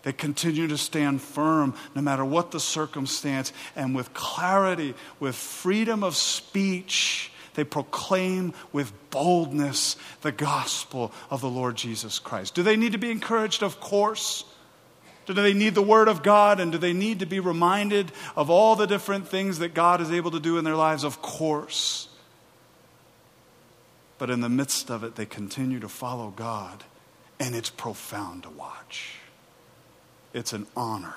They 0.06 0.14
continue 0.14 0.68
to 0.68 0.78
stand 0.78 1.22
firm 1.22 1.74
no 1.94 2.02
matter 2.02 2.24
what 2.24 2.52
the 2.52 2.60
circumstance, 2.62 3.52
and 3.76 3.94
with 3.94 4.14
clarity, 4.14 4.94
with 5.20 5.36
freedom 5.36 6.02
of 6.02 6.16
speech 6.16 7.32
they 7.56 7.64
proclaim 7.64 8.54
with 8.72 8.94
boldness 9.10 9.96
the 10.22 10.32
gospel 10.32 11.12
of 11.30 11.42
the 11.42 11.50
Lord 11.50 11.76
Jesus 11.76 12.20
Christ. 12.20 12.54
Do 12.54 12.64
they 12.64 12.76
need 12.76 12.92
to 12.92 12.98
be 12.98 13.12
encouraged? 13.12 13.64
Of 13.64 13.80
course. 13.80 14.44
Do 15.26 15.34
they 15.34 15.54
need 15.54 15.74
the 15.74 15.82
Word 15.82 16.08
of 16.08 16.22
God? 16.22 16.60
And 16.60 16.72
do 16.72 16.78
they 16.78 16.94
need 16.94 17.20
to 17.20 17.26
be 17.26 17.40
reminded 17.40 18.12
of 18.36 18.50
all 18.50 18.76
the 18.76 18.86
different 18.86 19.28
things 19.28 19.60
that 19.60 19.74
God 19.74 20.02
is 20.02 20.12
able 20.12 20.32
to 20.32 20.40
do 20.40 20.58
in 20.58 20.64
their 20.64 20.76
lives? 20.76 21.04
Of 21.04 21.22
course. 21.22 22.10
But 24.18 24.30
in 24.30 24.42
the 24.42 24.50
midst 24.50 24.92
of 24.92 25.04
it, 25.04 25.16
they 25.16 25.26
continue 25.26 25.80
to 25.80 25.90
follow 25.90 26.32
God, 26.36 26.84
and 27.40 27.56
it's 27.56 27.70
profound 27.70 28.44
to 28.44 28.50
watch. 28.50 29.16
It's 30.36 30.52
an 30.52 30.68
honor 30.76 31.16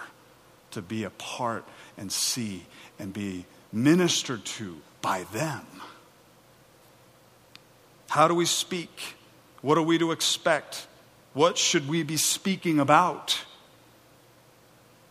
to 0.70 0.80
be 0.80 1.02
a 1.02 1.10
part 1.10 1.64
and 1.96 2.12
see 2.12 2.66
and 3.00 3.12
be 3.12 3.46
ministered 3.72 4.44
to 4.44 4.76
by 5.02 5.24
them. 5.32 5.66
How 8.10 8.28
do 8.28 8.34
we 8.34 8.44
speak? 8.44 9.16
What 9.60 9.76
are 9.76 9.82
we 9.82 9.98
to 9.98 10.12
expect? 10.12 10.86
What 11.34 11.58
should 11.58 11.88
we 11.88 12.04
be 12.04 12.16
speaking 12.16 12.78
about? 12.78 13.44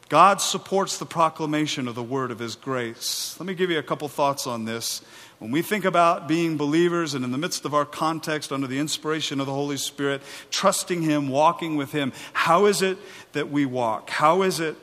God 0.08 0.40
supports 0.40 0.98
the 0.98 1.06
proclamation 1.06 1.90
of 1.90 1.96
the 1.96 2.02
word 2.02 2.32
of 2.32 2.40
his 2.40 2.56
grace. 2.56 3.36
Let 3.38 3.46
me 3.46 3.56
give 3.56 3.70
you 3.70 3.78
a 3.78 3.84
couple 3.84 4.08
thoughts 4.08 4.48
on 4.48 4.64
this. 4.64 5.02
When 5.40 5.52
we 5.52 5.62
think 5.62 5.86
about 5.86 6.28
being 6.28 6.58
believers 6.58 7.14
and 7.14 7.24
in 7.24 7.32
the 7.32 7.38
midst 7.38 7.64
of 7.66 7.74
our 7.76 7.86
context 7.86 8.52
under 8.52 8.66
the 8.66 8.80
inspiration 8.80 9.40
of 9.40 9.46
the 9.46 9.54
Holy 9.54 9.78
Spirit, 9.78 10.24
trusting 10.50 11.04
him, 11.04 11.28
walking 11.28 11.76
with 11.78 11.92
him, 11.92 12.12
how 12.34 12.66
is 12.66 12.82
it 12.82 12.98
that 13.34 13.52
we 13.52 13.66
walk? 13.66 14.10
How 14.10 14.42
is 14.42 14.60
it 14.60 14.76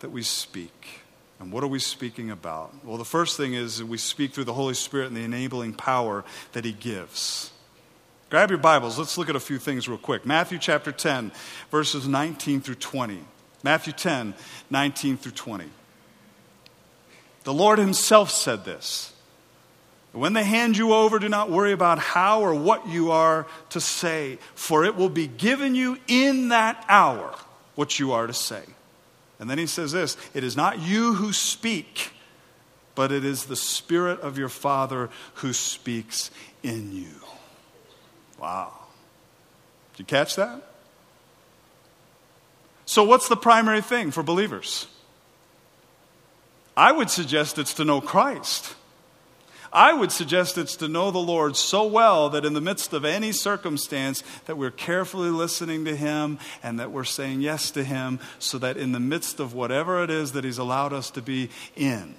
that 0.00 0.10
we 0.10 0.22
speak? 0.22 1.02
And 1.38 1.52
what 1.52 1.62
are 1.62 1.68
we 1.68 1.78
speaking 1.78 2.30
about? 2.30 2.72
Well, 2.84 2.98
the 2.98 3.04
first 3.04 3.36
thing 3.36 3.54
is 3.54 3.82
we 3.82 3.98
speak 3.98 4.32
through 4.32 4.44
the 4.44 4.52
Holy 4.52 4.74
Spirit 4.74 5.08
and 5.08 5.16
the 5.16 5.24
enabling 5.24 5.74
power 5.74 6.24
that 6.52 6.64
He 6.64 6.72
gives. 6.72 7.52
Grab 8.30 8.50
your 8.50 8.58
Bibles. 8.58 8.98
Let's 8.98 9.16
look 9.16 9.28
at 9.28 9.36
a 9.36 9.40
few 9.40 9.58
things 9.58 9.88
real 9.88 9.98
quick. 9.98 10.26
Matthew 10.26 10.58
chapter 10.58 10.90
10, 10.90 11.30
verses 11.70 12.08
19 12.08 12.60
through 12.62 12.76
20. 12.76 13.18
Matthew 13.62 13.92
10, 13.92 14.34
19 14.70 15.16
through 15.18 15.32
20. 15.32 15.66
The 17.44 17.52
Lord 17.52 17.78
Himself 17.78 18.30
said 18.30 18.64
this. 18.64 19.12
When 20.12 20.34
they 20.34 20.44
hand 20.44 20.76
you 20.76 20.92
over, 20.92 21.18
do 21.18 21.28
not 21.28 21.50
worry 21.50 21.72
about 21.72 21.98
how 21.98 22.42
or 22.42 22.54
what 22.54 22.86
you 22.86 23.12
are 23.12 23.46
to 23.70 23.80
say, 23.80 24.38
for 24.54 24.84
it 24.84 24.94
will 24.94 25.08
be 25.08 25.26
given 25.26 25.74
you 25.74 25.98
in 26.06 26.48
that 26.48 26.84
hour 26.88 27.34
what 27.74 27.98
you 27.98 28.12
are 28.12 28.26
to 28.26 28.34
say. 28.34 28.62
And 29.40 29.48
then 29.48 29.58
he 29.58 29.66
says 29.66 29.90
this 29.92 30.16
It 30.34 30.44
is 30.44 30.56
not 30.56 30.80
you 30.80 31.14
who 31.14 31.32
speak, 31.32 32.12
but 32.94 33.10
it 33.10 33.24
is 33.24 33.46
the 33.46 33.56
Spirit 33.56 34.20
of 34.20 34.36
your 34.38 34.50
Father 34.50 35.08
who 35.34 35.54
speaks 35.54 36.30
in 36.62 36.92
you. 36.92 37.22
Wow. 38.38 38.72
Did 39.92 40.00
you 40.00 40.04
catch 40.04 40.36
that? 40.36 40.62
So, 42.84 43.02
what's 43.02 43.28
the 43.28 43.36
primary 43.36 43.80
thing 43.80 44.10
for 44.10 44.22
believers? 44.22 44.86
I 46.76 46.92
would 46.92 47.10
suggest 47.10 47.58
it's 47.58 47.74
to 47.74 47.84
know 47.84 48.00
Christ. 48.00 48.74
I 49.72 49.94
would 49.94 50.12
suggest 50.12 50.58
it's 50.58 50.76
to 50.76 50.88
know 50.88 51.10
the 51.10 51.18
Lord 51.18 51.56
so 51.56 51.86
well 51.86 52.28
that 52.30 52.44
in 52.44 52.52
the 52.52 52.60
midst 52.60 52.92
of 52.92 53.06
any 53.06 53.32
circumstance 53.32 54.22
that 54.44 54.58
we're 54.58 54.70
carefully 54.70 55.30
listening 55.30 55.86
to 55.86 55.96
him 55.96 56.38
and 56.62 56.78
that 56.78 56.90
we're 56.90 57.04
saying 57.04 57.40
yes 57.40 57.70
to 57.70 57.82
him 57.82 58.20
so 58.38 58.58
that 58.58 58.76
in 58.76 58.92
the 58.92 59.00
midst 59.00 59.40
of 59.40 59.54
whatever 59.54 60.04
it 60.04 60.10
is 60.10 60.32
that 60.32 60.44
he's 60.44 60.58
allowed 60.58 60.92
us 60.92 61.10
to 61.12 61.22
be 61.22 61.48
in 61.74 62.16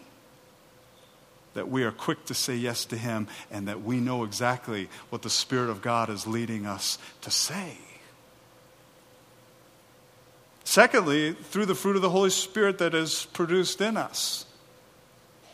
that 1.54 1.70
we 1.70 1.84
are 1.84 1.92
quick 1.92 2.26
to 2.26 2.34
say 2.34 2.56
yes 2.56 2.86
to 2.86 2.98
him 2.98 3.28
and 3.52 3.68
that 3.68 3.82
we 3.84 4.00
know 4.00 4.24
exactly 4.24 4.90
what 5.10 5.22
the 5.22 5.30
spirit 5.30 5.70
of 5.70 5.82
God 5.82 6.10
is 6.10 6.28
leading 6.28 6.66
us 6.66 6.98
to 7.22 7.32
say. 7.32 7.78
Secondly, 10.64 11.34
through 11.34 11.66
the 11.66 11.76
fruit 11.76 11.96
of 11.96 12.02
the 12.02 12.10
Holy 12.10 12.30
Spirit 12.30 12.78
that 12.78 12.94
is 12.94 13.26
produced 13.34 13.82
in 13.82 13.98
us. 13.98 14.46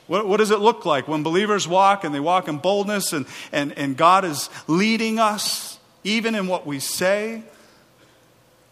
What, 0.08 0.28
what, 0.28 0.38
does 0.38 0.52
it 0.52 0.60
look 0.60 0.86
like 0.86 1.08
when 1.08 1.22
believers 1.22 1.68
walk 1.68 2.04
and 2.04 2.14
they 2.14 2.20
walk 2.20 2.48
in 2.48 2.58
boldness 2.58 3.14
and, 3.14 3.28
and, 3.52 3.78
and 3.78 3.96
God 3.96 4.26
is 4.26 4.50
leading 4.68 5.20
us, 5.20 5.78
even 6.04 6.34
in 6.34 6.48
what 6.48 6.66
we 6.66 6.80
say? 6.80 7.44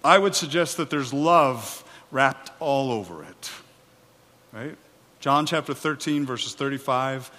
I 0.03 0.17
would 0.17 0.35
suggest 0.35 0.77
that 0.77 0.89
there's 0.89 1.13
love 1.13 1.83
wrapped 2.11 2.51
all 2.59 2.91
over 2.91 3.23
it. 3.23 3.51
Right? 4.51 4.77
John 5.19 5.45
chapter 5.45 5.73
13, 5.73 6.25
verses 6.25 6.55
35. 6.55 7.29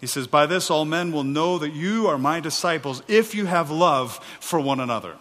He 0.00 0.06
says, 0.06 0.26
By 0.26 0.46
this 0.46 0.70
all 0.70 0.84
men 0.84 1.12
will 1.12 1.24
know 1.24 1.58
that 1.58 1.72
you 1.72 2.08
are 2.08 2.18
my 2.18 2.40
disciples 2.40 3.02
if 3.08 3.34
you 3.34 3.46
have 3.46 3.70
love 3.70 4.16
for 4.40 4.58
one 4.58 4.80
another. 4.80 5.16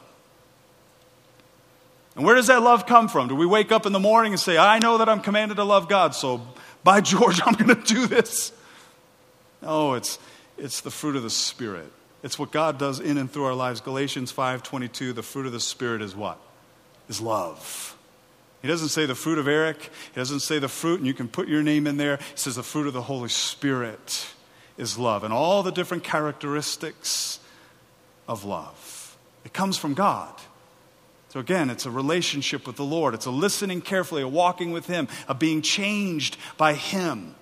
And 2.20 2.26
where 2.26 2.36
does 2.36 2.48
that 2.48 2.62
love 2.62 2.86
come 2.86 3.08
from? 3.08 3.30
Do 3.30 3.36
we 3.36 3.46
wake 3.46 3.72
up 3.72 3.86
in 3.86 3.94
the 3.94 4.00
morning 4.00 4.34
and 4.34 4.40
say, 4.42 4.58
I 4.58 4.80
know 4.80 4.98
that 4.98 5.08
I'm 5.08 5.22
commanded 5.22 5.56
to 5.56 5.64
love 5.64 5.88
God, 5.88 6.14
so 6.14 6.42
by 6.84 7.00
George, 7.16 7.40
I'm 7.46 7.54
going 7.54 7.74
to 7.74 7.82
do 7.82 8.08
this. 8.08 8.52
No, 9.62 9.94
it's, 9.94 10.20
it's 10.58 10.82
the 10.82 10.92
fruit 10.92 11.16
of 11.16 11.24
the 11.24 11.30
Spirit. 11.30 11.90
It's 12.22 12.38
what 12.38 12.52
God 12.52 12.78
does 12.78 13.00
in 13.00 13.18
and 13.18 13.32
through 13.32 13.46
our 13.46 13.54
lives. 13.54 13.80
Galatians 13.80 14.34
5:22, 14.34 15.16
the 15.16 15.24
fruit 15.24 15.46
of 15.46 15.54
the 15.54 15.62
Spirit 15.62 16.02
is 16.02 16.14
what? 16.14 16.38
Is 17.08 17.22
love. 17.22 17.96
He 18.62 18.68
doesn't 18.68 18.90
say 18.90 19.06
the 19.06 19.16
fruit 19.16 19.40
of 19.40 19.48
Eric. 19.48 19.82
He 19.82 20.20
doesn't 20.20 20.42
say 20.42 20.60
the 20.60 20.68
fruit, 20.68 21.00
and 21.00 21.08
you 21.08 21.14
can 21.14 21.30
put 21.30 21.48
your 21.48 21.64
name 21.64 21.88
in 21.88 21.96
there. 21.96 22.18
He 22.18 22.24
says 22.36 22.58
the 22.58 22.64
fruit 22.64 22.88
of 22.88 22.94
the 22.94 23.04
Holy 23.04 23.30
Spirit 23.30 24.28
is 24.78 24.98
love, 24.98 25.24
and 25.24 25.34
all 25.34 25.64
the 25.64 25.72
different 25.72 26.04
characteristics 26.04 27.40
of 28.28 28.44
love. 28.44 29.18
It 29.46 29.54
comes 29.54 29.78
from 29.78 29.94
God. 29.94 30.34
So 31.30 31.39
again, 31.39 31.70
it's 31.70 31.86
a 31.86 31.92
relationship 31.92 32.65
with 32.65 32.76
the 32.76 32.84
Lord. 32.84 33.13
It's 33.13 33.28
a 33.28 33.32
listening 33.32 33.82
carefully, 33.82 34.24
a 34.24 34.28
walking 34.28 34.72
with 34.72 34.88
Him, 34.88 35.08
a 35.28 35.36
being 35.36 35.62
changed 35.62 36.38
by 36.58 36.74
Him, 36.74 37.36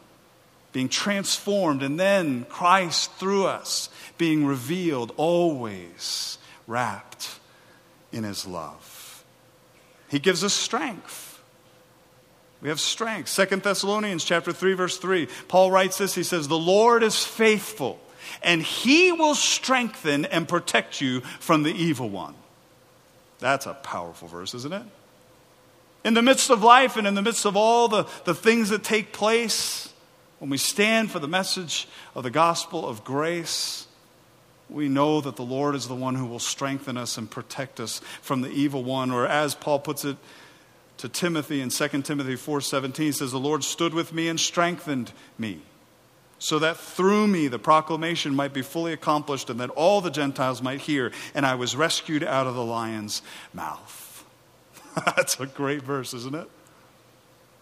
being 0.73 0.89
transformed, 0.89 1.81
and 1.81 1.97
then 1.97 2.45
Christ 2.49 3.13
through 3.13 3.45
us 3.45 3.89
being 4.17 4.45
revealed, 4.45 5.13
always 5.15 6.37
wrapped 6.67 7.39
in 8.11 8.25
His 8.25 8.45
love. 8.45 9.23
He 10.09 10.19
gives 10.19 10.43
us 10.43 10.53
strength. 10.53 11.41
We 12.59 12.69
have 12.69 12.79
strength. 12.79 13.29
Second 13.29 13.63
Thessalonians 13.63 14.25
chapter 14.25 14.51
3 14.51 14.73
verse 14.73 14.97
3. 14.97 15.27
Paul 15.47 15.71
writes 15.71 15.97
this. 15.97 16.15
He 16.15 16.23
says, 16.23 16.47
"The 16.47 16.57
Lord 16.57 17.03
is 17.03 17.23
faithful, 17.23 18.01
and 18.41 18.61
he 18.61 19.11
will 19.11 19.35
strengthen 19.35 20.25
and 20.25 20.47
protect 20.47 20.99
you 20.99 21.21
from 21.39 21.63
the 21.63 21.73
evil 21.73 22.09
one." 22.09 22.35
That's 23.39 23.65
a 23.65 23.73
powerful 23.73 24.27
verse, 24.27 24.53
isn't 24.53 24.73
it? 24.73 24.83
In 26.03 26.13
the 26.13 26.21
midst 26.21 26.49
of 26.49 26.63
life 26.63 26.95
and 26.97 27.05
in 27.05 27.15
the 27.15 27.21
midst 27.21 27.45
of 27.45 27.55
all 27.55 27.87
the, 27.87 28.07
the 28.25 28.33
things 28.33 28.69
that 28.69 28.83
take 28.83 29.11
place, 29.11 29.93
when 30.39 30.49
we 30.49 30.57
stand 30.57 31.11
for 31.11 31.19
the 31.19 31.27
message 31.27 31.87
of 32.15 32.23
the 32.23 32.29
gospel 32.29 32.87
of 32.87 33.03
grace, 33.03 33.87
we 34.69 34.87
know 34.87 35.21
that 35.21 35.35
the 35.35 35.43
Lord 35.43 35.75
is 35.75 35.87
the 35.87 35.95
one 35.95 36.15
who 36.15 36.25
will 36.25 36.39
strengthen 36.39 36.97
us 36.97 37.17
and 37.17 37.29
protect 37.29 37.79
us 37.79 37.99
from 38.21 38.41
the 38.41 38.49
evil 38.49 38.83
one. 38.83 39.11
Or 39.11 39.27
as 39.27 39.55
Paul 39.55 39.79
puts 39.79 40.05
it 40.05 40.17
to 40.97 41.09
Timothy 41.09 41.61
in 41.61 41.69
2 41.69 41.87
Timothy 42.01 42.35
4:17 42.35 43.13
says 43.13 43.31
the 43.31 43.39
Lord 43.39 43.63
stood 43.63 43.93
with 43.93 44.13
me 44.13 44.27
and 44.27 44.39
strengthened 44.39 45.11
me 45.37 45.61
so 46.39 46.59
that 46.59 46.77
through 46.77 47.27
me 47.27 47.47
the 47.47 47.59
proclamation 47.59 48.35
might 48.35 48.53
be 48.53 48.61
fully 48.61 48.93
accomplished 48.93 49.49
and 49.49 49.59
that 49.59 49.69
all 49.71 50.01
the 50.01 50.11
Gentiles 50.11 50.61
might 50.61 50.81
hear 50.81 51.11
and 51.33 51.45
I 51.45 51.55
was 51.55 51.75
rescued 51.75 52.23
out 52.23 52.47
of 52.47 52.55
the 52.55 52.63
lion's 52.63 53.21
mouth. 53.53 54.25
That's 55.05 55.39
a 55.39 55.45
great 55.45 55.81
verse, 55.81 56.13
isn't 56.13 56.35
it? 56.35 56.49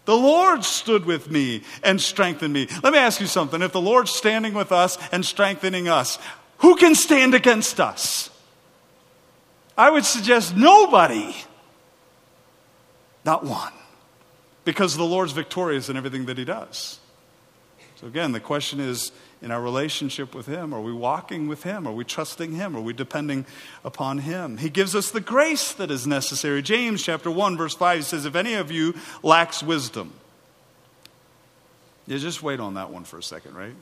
The 0.06 0.16
Lord 0.16 0.64
stood 0.64 1.04
with 1.04 1.30
me 1.30 1.62
and 1.82 2.00
strengthened 2.00 2.54
me. 2.54 2.68
Let 2.82 2.92
me 2.92 2.98
ask 2.98 3.20
you 3.20 3.26
something. 3.26 3.60
If 3.60 3.72
the 3.72 3.80
Lord's 3.80 4.12
standing 4.12 4.54
with 4.54 4.70
us 4.70 4.96
and 5.10 5.24
strengthening 5.24 5.88
us, 5.88 6.18
who 6.58 6.76
can 6.76 6.94
stand 6.94 7.34
against 7.34 7.80
us? 7.80 8.30
I 9.76 9.90
would 9.90 10.04
suggest 10.04 10.56
nobody. 10.56 11.34
Not 13.24 13.44
one. 13.44 13.72
Because 14.64 14.96
the 14.96 15.04
Lord's 15.04 15.32
victorious 15.32 15.88
in 15.88 15.96
everything 15.96 16.26
that 16.26 16.38
he 16.38 16.44
does. 16.44 17.00
So 18.00 18.06
again, 18.06 18.32
the 18.32 18.40
question 18.40 18.78
is 18.78 19.10
in 19.40 19.50
our 19.50 19.60
relationship 19.60 20.34
with 20.34 20.46
him, 20.46 20.74
are 20.74 20.80
we 20.80 20.92
walking 20.92 21.48
with 21.48 21.62
him? 21.62 21.86
Are 21.86 21.92
we 21.92 22.04
trusting 22.04 22.52
him? 22.52 22.76
Are 22.76 22.80
we 22.80 22.92
depending 22.92 23.46
upon 23.84 24.18
him? 24.18 24.58
He 24.58 24.68
gives 24.68 24.94
us 24.94 25.10
the 25.10 25.20
grace 25.20 25.72
that 25.72 25.90
is 25.90 26.06
necessary. 26.06 26.62
James 26.62 27.02
chapter 27.02 27.30
1 27.30 27.56
verse 27.56 27.74
5 27.74 28.04
says 28.04 28.26
if 28.26 28.34
any 28.34 28.54
of 28.54 28.70
you 28.70 28.94
lacks 29.22 29.62
wisdom. 29.62 30.12
You 32.06 32.18
just 32.18 32.42
wait 32.42 32.60
on 32.60 32.74
that 32.74 32.90
one 32.90 33.04
for 33.04 33.18
a 33.18 33.22
second, 33.22 33.56
right? 33.56 33.74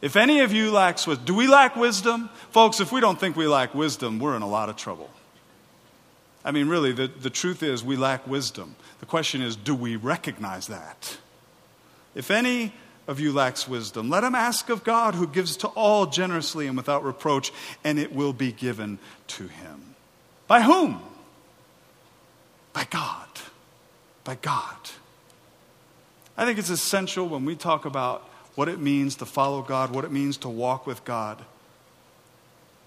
If 0.00 0.16
any 0.16 0.40
of 0.40 0.52
you 0.52 0.70
lacks 0.72 1.06
wisdom, 1.06 1.26
do 1.26 1.34
we 1.34 1.46
lack 1.46 1.76
wisdom? 1.76 2.30
Folks, 2.50 2.80
if 2.80 2.90
we 2.90 3.00
don't 3.00 3.18
think 3.18 3.36
we 3.36 3.46
lack 3.46 3.74
wisdom, 3.74 4.18
we're 4.18 4.36
in 4.36 4.42
a 4.42 4.48
lot 4.48 4.68
of 4.68 4.76
trouble. 4.76 5.10
I 6.44 6.50
mean, 6.50 6.68
really, 6.68 6.92
the, 6.92 7.06
the 7.06 7.30
truth 7.30 7.62
is 7.62 7.84
we 7.84 7.96
lack 7.96 8.26
wisdom. 8.26 8.74
The 9.00 9.06
question 9.06 9.42
is, 9.42 9.54
do 9.54 9.74
we 9.74 9.96
recognize 9.96 10.68
that? 10.68 11.18
If 12.14 12.30
any 12.30 12.72
of 13.06 13.20
you 13.20 13.32
lacks 13.32 13.66
wisdom, 13.66 14.08
let 14.08 14.24
him 14.24 14.34
ask 14.34 14.68
of 14.68 14.84
God, 14.84 15.14
who 15.14 15.26
gives 15.26 15.56
to 15.58 15.68
all 15.68 16.06
generously 16.06 16.66
and 16.66 16.76
without 16.76 17.04
reproach, 17.04 17.52
and 17.82 17.98
it 17.98 18.14
will 18.14 18.32
be 18.32 18.52
given 18.52 18.98
to 19.28 19.48
him. 19.48 19.94
By 20.46 20.62
whom? 20.62 21.02
By 22.72 22.84
God. 22.90 23.28
By 24.24 24.36
God. 24.36 24.76
I 26.36 26.44
think 26.44 26.58
it's 26.58 26.70
essential 26.70 27.28
when 27.28 27.44
we 27.44 27.56
talk 27.56 27.84
about 27.84 28.22
what 28.54 28.68
it 28.68 28.78
means 28.78 29.16
to 29.16 29.26
follow 29.26 29.62
God, 29.62 29.94
what 29.94 30.04
it 30.04 30.12
means 30.12 30.36
to 30.38 30.48
walk 30.48 30.86
with 30.86 31.04
God. 31.04 31.44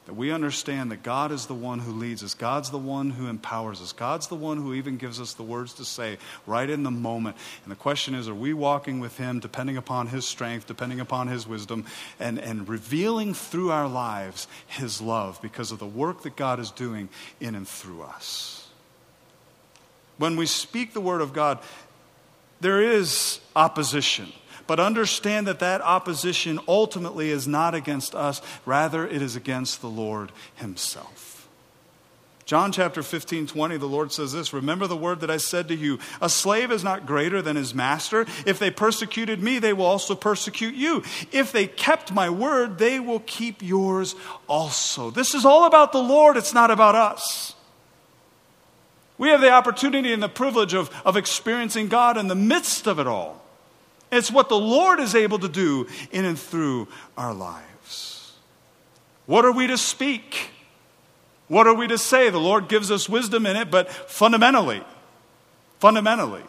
That 0.06 0.14
we 0.14 0.32
understand 0.32 0.92
that 0.92 1.02
God 1.02 1.32
is 1.32 1.48
the 1.48 1.56
one 1.56 1.80
who 1.80 1.92
leads 1.92 2.24
us. 2.24 2.36
God's 2.36 2.70
the 2.70 2.78
one 2.78 3.10
who 3.10 3.28
empowers 3.28 3.82
us. 3.82 3.92
God's 3.92 4.28
the 4.28 4.36
one 4.36 4.58
who 4.58 4.76
even 4.76 4.98
gives 4.98 5.20
us 5.20 5.34
the 5.34 5.42
words 5.42 5.74
to 5.74 5.86
say 5.86 6.20
right 6.46 6.70
in 6.70 6.84
the 6.84 6.92
moment. 6.92 7.38
And 7.64 7.72
the 7.72 7.76
question 7.76 8.14
is 8.14 8.30
are 8.30 8.36
we 8.36 8.54
walking 8.54 9.00
with 9.00 9.18
Him, 9.18 9.40
depending 9.40 9.78
upon 9.78 10.08
His 10.08 10.26
strength, 10.26 10.68
depending 10.68 11.00
upon 11.00 11.28
His 11.28 11.48
wisdom, 11.48 11.86
and, 12.20 12.38
and 12.38 12.70
revealing 12.70 13.34
through 13.34 13.72
our 13.72 13.88
lives 13.88 14.48
His 14.68 15.02
love 15.02 15.42
because 15.42 15.72
of 15.72 15.80
the 15.80 15.88
work 15.88 16.22
that 16.22 16.36
God 16.36 16.60
is 16.60 16.70
doing 16.70 17.10
in 17.40 17.56
and 17.56 17.68
through 17.68 18.04
us? 18.04 18.68
When 20.18 20.36
we 20.36 20.46
speak 20.46 20.94
the 20.94 21.02
Word 21.02 21.22
of 21.22 21.34
God, 21.34 21.60
there 22.62 22.82
is 22.82 23.40
opposition. 23.56 24.32
But 24.68 24.80
understand 24.80 25.48
that 25.48 25.60
that 25.60 25.82
opposition 25.82 26.60
ultimately 26.68 27.30
is 27.30 27.48
not 27.48 27.76
against 27.76 28.16
us, 28.16 28.42
rather, 28.66 29.08
it 29.08 29.22
is 29.22 29.36
against 29.36 29.82
the 29.82 29.90
Lord 29.90 30.32
Himself. 30.56 31.36
John 32.46 32.72
chapter 32.72 33.02
15, 33.02 33.48
20, 33.48 33.78
the 33.78 33.88
Lord 33.88 34.12
says 34.12 34.32
this 34.32 34.54
Remember 34.54 34.86
the 34.86 34.96
word 34.96 35.22
that 35.22 35.32
I 35.32 35.38
said 35.38 35.68
to 35.70 35.76
you 35.76 35.98
A 36.22 36.30
slave 36.30 36.72
is 36.72 36.84
not 36.84 37.08
greater 37.08 37.42
than 37.42 37.56
his 37.56 37.74
master. 37.74 38.28
If 38.46 38.60
they 38.60 38.70
persecuted 38.70 39.42
me, 39.42 39.58
they 39.58 39.74
will 39.74 39.88
also 39.88 40.14
persecute 40.14 40.76
you. 40.76 41.02
If 41.32 41.52
they 41.52 41.66
kept 41.66 42.14
my 42.14 42.30
word, 42.30 42.78
they 42.78 43.00
will 43.00 43.22
keep 43.22 43.64
yours 43.64 44.16
also. 44.48 45.10
This 45.10 45.34
is 45.34 45.44
all 45.44 45.66
about 45.66 45.92
the 45.92 46.04
Lord, 46.04 46.38
it's 46.38 46.54
not 46.54 46.70
about 46.70 46.94
us. 46.94 47.56
We 49.18 49.30
have 49.30 49.42
the 49.42 49.52
opportunity 49.52 50.14
and 50.14 50.22
the 50.22 50.30
privilege 50.30 50.74
of, 50.74 50.92
of 51.04 51.18
experiencing 51.18 51.88
God 51.88 52.18
in 52.18 52.28
the 52.28 52.36
midst 52.36 52.86
of 52.86 53.00
it 53.00 53.08
all. 53.08 53.42
It's 54.16 54.32
what 54.32 54.50
the 54.50 54.58
Lord 54.58 55.00
is 55.00 55.16
able 55.16 55.40
to 55.40 55.50
do 55.50 55.88
in 56.12 56.26
and 56.26 56.40
through 56.40 56.88
our 57.18 57.34
lives. 57.34 58.34
What 59.26 59.46
are 59.46 59.52
we 59.52 59.68
to 59.68 59.78
speak? 59.78 60.52
What 61.48 61.68
are 61.68 61.74
we 61.74 61.88
to 61.88 61.98
say? 61.98 62.30
The 62.30 62.40
Lord 62.40 62.68
gives 62.68 62.92
us 62.92 63.08
wisdom 63.08 63.46
in 63.46 63.56
it, 63.56 63.70
but 63.70 63.90
fundamentally, 63.90 64.84
fundamentally, 65.80 66.44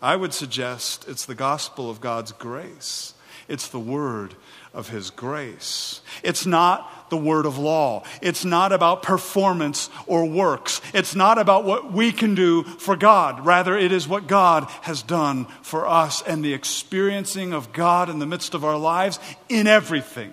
I 0.00 0.14
would 0.16 0.32
suggest 0.32 1.08
it's 1.08 1.24
the 1.24 1.34
gospel 1.34 1.90
of 1.90 2.00
God's 2.00 2.32
grace. 2.32 3.14
It's 3.48 3.68
the 3.68 3.78
word 3.78 4.34
of 4.74 4.88
His 4.88 5.10
grace. 5.10 6.00
It's 6.22 6.46
not 6.46 7.10
the 7.10 7.16
word 7.16 7.46
of 7.46 7.58
law. 7.58 8.02
It's 8.20 8.44
not 8.44 8.72
about 8.72 9.02
performance 9.02 9.88
or 10.06 10.24
works. 10.26 10.80
It's 10.92 11.14
not 11.14 11.38
about 11.38 11.64
what 11.64 11.92
we 11.92 12.12
can 12.12 12.34
do 12.34 12.64
for 12.64 12.96
God. 12.96 13.46
Rather, 13.46 13.76
it 13.76 13.92
is 13.92 14.08
what 14.08 14.26
God 14.26 14.64
has 14.82 15.02
done 15.02 15.46
for 15.62 15.86
us 15.86 16.22
and 16.22 16.44
the 16.44 16.52
experiencing 16.52 17.52
of 17.52 17.72
God 17.72 18.10
in 18.10 18.18
the 18.18 18.26
midst 18.26 18.54
of 18.54 18.64
our 18.64 18.76
lives 18.76 19.18
in 19.48 19.66
everything. 19.66 20.32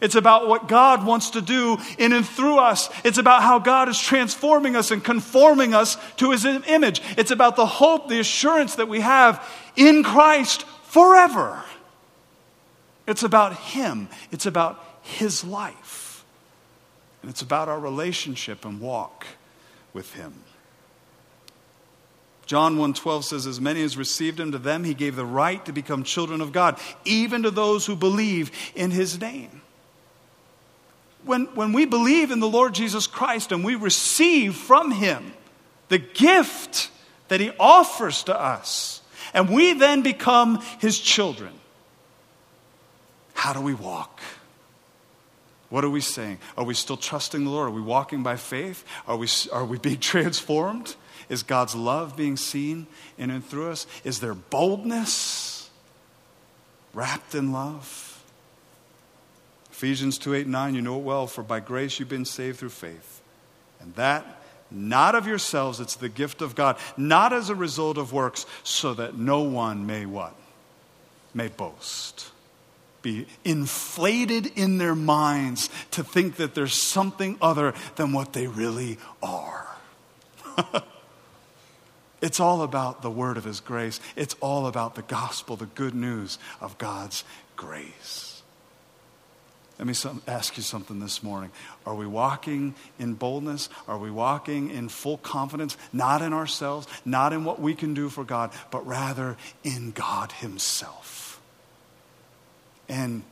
It's 0.00 0.16
about 0.16 0.48
what 0.48 0.68
God 0.68 1.06
wants 1.06 1.30
to 1.30 1.40
do 1.40 1.78
in 1.98 2.12
and 2.12 2.26
through 2.26 2.58
us. 2.58 2.90
It's 3.04 3.18
about 3.18 3.42
how 3.42 3.58
God 3.58 3.88
is 3.88 3.98
transforming 3.98 4.76
us 4.76 4.90
and 4.90 5.02
conforming 5.02 5.74
us 5.74 5.96
to 6.16 6.32
His 6.32 6.44
image. 6.44 7.00
It's 7.16 7.30
about 7.30 7.56
the 7.56 7.66
hope, 7.66 8.08
the 8.08 8.20
assurance 8.20 8.74
that 8.76 8.88
we 8.88 9.00
have 9.00 9.42
in 9.76 10.02
Christ 10.02 10.64
forever. 10.84 11.64
It's 13.06 13.22
about 13.22 13.56
Him, 13.56 14.08
it's 14.30 14.46
about 14.46 14.82
His 15.02 15.44
life. 15.44 16.24
And 17.22 17.30
it's 17.30 17.42
about 17.42 17.68
our 17.68 17.80
relationship 17.80 18.64
and 18.64 18.80
walk 18.80 19.26
with 19.92 20.14
Him. 20.14 20.34
John 22.46 22.76
1:12 22.76 23.24
says 23.24 23.46
as 23.46 23.60
many 23.60 23.82
as 23.82 23.96
received 23.96 24.38
him 24.38 24.52
to 24.52 24.58
them 24.58 24.84
he 24.84 24.94
gave 24.94 25.16
the 25.16 25.24
right 25.24 25.64
to 25.64 25.72
become 25.72 26.04
children 26.04 26.40
of 26.40 26.52
God 26.52 26.78
even 27.04 27.42
to 27.42 27.50
those 27.50 27.86
who 27.86 27.96
believe 27.96 28.50
in 28.74 28.90
his 28.90 29.18
name. 29.18 29.62
When, 31.24 31.46
when 31.54 31.72
we 31.72 31.86
believe 31.86 32.30
in 32.30 32.40
the 32.40 32.48
Lord 32.48 32.74
Jesus 32.74 33.06
Christ 33.06 33.50
and 33.50 33.64
we 33.64 33.76
receive 33.76 34.54
from 34.54 34.90
him 34.90 35.32
the 35.88 35.98
gift 35.98 36.90
that 37.28 37.40
he 37.40 37.50
offers 37.58 38.24
to 38.24 38.38
us 38.38 39.00
and 39.32 39.48
we 39.48 39.72
then 39.72 40.02
become 40.02 40.62
his 40.80 40.98
children 40.98 41.52
how 43.34 43.52
do 43.52 43.60
we 43.60 43.74
walk? 43.74 44.20
What 45.68 45.84
are 45.84 45.90
we 45.90 46.00
saying? 46.00 46.38
Are 46.56 46.64
we 46.64 46.74
still 46.74 46.96
trusting 46.96 47.44
the 47.44 47.50
Lord? 47.50 47.68
Are 47.68 47.72
we 47.72 47.82
walking 47.82 48.22
by 48.22 48.36
faith? 48.36 48.84
Are 49.06 49.16
we, 49.16 49.28
are 49.52 49.64
we 49.64 49.78
being 49.78 49.98
transformed? 50.00 50.94
Is 51.28 51.42
God's 51.42 51.74
love 51.74 52.16
being 52.16 52.36
seen 52.36 52.86
in 53.18 53.30
and 53.30 53.44
through 53.44 53.70
us? 53.70 53.86
Is 54.04 54.20
there 54.20 54.34
boldness 54.34 55.68
wrapped 56.92 57.34
in 57.34 57.52
love? 57.52 58.22
Ephesians 59.72 60.16
2 60.18 60.34
8 60.34 60.46
9, 60.46 60.74
you 60.74 60.82
know 60.82 60.98
it 60.98 61.02
well, 61.02 61.26
for 61.26 61.42
by 61.42 61.60
grace 61.60 61.98
you've 61.98 62.08
been 62.08 62.24
saved 62.24 62.58
through 62.58 62.68
faith. 62.68 63.20
And 63.80 63.94
that 63.96 64.42
not 64.70 65.14
of 65.14 65.26
yourselves, 65.26 65.80
it's 65.80 65.96
the 65.96 66.08
gift 66.08 66.40
of 66.40 66.54
God, 66.54 66.78
not 66.96 67.32
as 67.32 67.50
a 67.50 67.54
result 67.54 67.98
of 67.98 68.12
works, 68.12 68.46
so 68.62 68.94
that 68.94 69.16
no 69.16 69.40
one 69.40 69.86
may 69.86 70.06
what? 70.06 70.34
May 71.34 71.48
boast 71.48 72.30
be 73.04 73.26
inflated 73.44 74.46
in 74.56 74.78
their 74.78 74.96
minds 74.96 75.70
to 75.92 76.02
think 76.02 76.36
that 76.36 76.56
there's 76.56 76.74
something 76.74 77.38
other 77.40 77.74
than 77.94 78.12
what 78.12 78.32
they 78.32 78.48
really 78.48 78.98
are. 79.22 79.68
it's 82.20 82.40
all 82.40 82.62
about 82.62 83.02
the 83.02 83.10
word 83.10 83.36
of 83.36 83.44
His 83.44 83.60
grace, 83.60 84.00
it's 84.16 84.34
all 84.40 84.66
about 84.66 84.96
the 84.96 85.02
gospel, 85.02 85.54
the 85.54 85.66
good 85.66 85.94
news 85.94 86.38
of 86.60 86.76
God's 86.78 87.22
grace. 87.54 88.42
Let 89.78 89.88
me 89.88 89.94
ask 90.28 90.56
you 90.56 90.62
something 90.62 91.00
this 91.00 91.22
morning. 91.22 91.50
Are 91.84 91.96
we 91.96 92.06
walking 92.06 92.76
in 92.98 93.14
boldness? 93.14 93.68
Are 93.88 93.98
we 93.98 94.08
walking 94.08 94.70
in 94.70 94.88
full 94.88 95.18
confidence? 95.18 95.76
Not 95.92 96.22
in 96.22 96.32
ourselves, 96.32 96.86
not 97.04 97.32
in 97.32 97.44
what 97.44 97.60
we 97.60 97.74
can 97.74 97.92
do 97.92 98.08
for 98.08 98.22
God, 98.22 98.52
but 98.70 98.86
rather 98.86 99.36
in 99.64 99.90
God 99.90 100.30
Himself. 100.30 101.23
And 102.88 103.22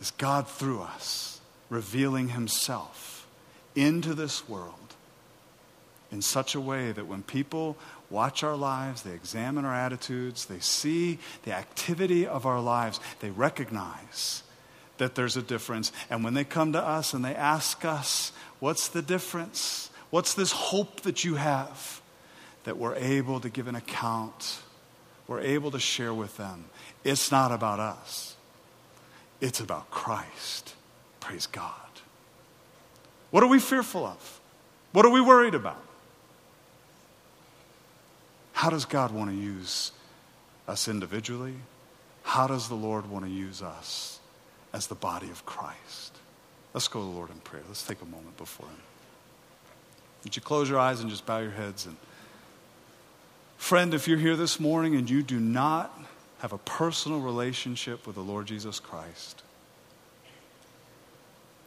is 0.00 0.10
God 0.12 0.48
through 0.48 0.82
us 0.82 1.40
revealing 1.70 2.28
himself 2.28 3.26
into 3.74 4.14
this 4.14 4.48
world 4.48 4.74
in 6.12 6.22
such 6.22 6.54
a 6.54 6.60
way 6.60 6.92
that 6.92 7.06
when 7.06 7.22
people 7.22 7.76
watch 8.10 8.44
our 8.44 8.56
lives, 8.56 9.02
they 9.02 9.12
examine 9.12 9.64
our 9.64 9.74
attitudes, 9.74 10.46
they 10.46 10.60
see 10.60 11.18
the 11.42 11.52
activity 11.52 12.26
of 12.26 12.46
our 12.46 12.60
lives, 12.60 13.00
they 13.20 13.30
recognize 13.30 14.42
that 14.98 15.16
there's 15.16 15.36
a 15.36 15.42
difference. 15.42 15.90
And 16.08 16.22
when 16.22 16.34
they 16.34 16.44
come 16.44 16.72
to 16.72 16.82
us 16.82 17.14
and 17.14 17.24
they 17.24 17.34
ask 17.34 17.84
us, 17.84 18.32
What's 18.60 18.88
the 18.88 19.02
difference? 19.02 19.90
What's 20.08 20.32
this 20.32 20.52
hope 20.52 21.02
that 21.02 21.22
you 21.22 21.34
have? 21.34 22.00
That 22.64 22.78
we're 22.78 22.94
able 22.94 23.40
to 23.40 23.50
give 23.50 23.66
an 23.68 23.74
account, 23.74 24.62
we're 25.26 25.40
able 25.40 25.70
to 25.72 25.78
share 25.78 26.14
with 26.14 26.36
them. 26.36 26.64
It's 27.02 27.30
not 27.30 27.52
about 27.52 27.80
us, 27.80 28.36
it's 29.44 29.60
about 29.60 29.90
Christ. 29.90 30.74
Praise 31.20 31.46
God. 31.46 31.70
What 33.30 33.42
are 33.42 33.46
we 33.46 33.58
fearful 33.58 34.06
of? 34.06 34.40
What 34.92 35.04
are 35.04 35.10
we 35.10 35.20
worried 35.20 35.54
about? 35.54 35.82
How 38.54 38.70
does 38.70 38.86
God 38.86 39.10
want 39.10 39.30
to 39.30 39.36
use 39.36 39.92
us 40.66 40.88
individually? 40.88 41.56
How 42.22 42.46
does 42.46 42.68
the 42.68 42.74
Lord 42.74 43.10
want 43.10 43.26
to 43.26 43.30
use 43.30 43.60
us 43.60 44.18
as 44.72 44.86
the 44.86 44.94
body 44.94 45.28
of 45.28 45.44
Christ? 45.44 46.16
Let's 46.72 46.88
go 46.88 47.00
to 47.00 47.04
the 47.04 47.12
Lord 47.12 47.28
in 47.28 47.36
prayer. 47.40 47.62
Let's 47.68 47.86
take 47.86 48.00
a 48.00 48.06
moment 48.06 48.38
before 48.38 48.66
Him. 48.66 48.80
Would 50.22 50.36
you 50.36 50.42
close 50.42 50.70
your 50.70 50.78
eyes 50.78 51.00
and 51.00 51.10
just 51.10 51.26
bow 51.26 51.40
your 51.40 51.50
heads? 51.50 51.84
And 51.84 51.96
friend, 53.58 53.92
if 53.92 54.08
you're 54.08 54.16
here 54.16 54.36
this 54.36 54.58
morning 54.58 54.96
and 54.96 55.10
you 55.10 55.22
do 55.22 55.38
not 55.38 55.94
have 56.44 56.52
a 56.52 56.58
personal 56.58 57.20
relationship 57.20 58.06
with 58.06 58.16
the 58.16 58.22
Lord 58.22 58.44
Jesus 58.44 58.78
Christ, 58.78 59.42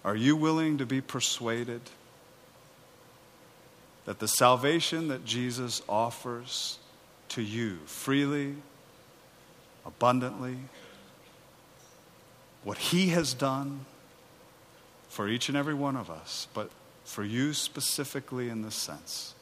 are 0.06 0.16
you 0.16 0.36
willing 0.36 0.78
to 0.78 0.86
be 0.86 1.02
persuaded 1.02 1.82
that 4.06 4.20
the 4.20 4.28
salvation 4.28 5.08
that 5.08 5.26
Jesus 5.26 5.82
offers 5.90 6.78
to 7.30 7.42
you 7.42 7.78
freely, 7.88 8.58
abundantly, 9.84 10.58
what 12.64 12.78
He 12.78 13.08
has 13.08 13.34
done, 13.34 13.84
for 15.10 15.28
each 15.28 15.50
and 15.50 15.58
every 15.58 15.74
one 15.74 15.96
of 15.96 16.12
us, 16.12 16.48
but 16.54 16.70
for 17.04 17.24
you 17.24 17.52
specifically 17.52 18.48
in 18.48 18.62
this 18.62 18.76
sense. 18.76 19.34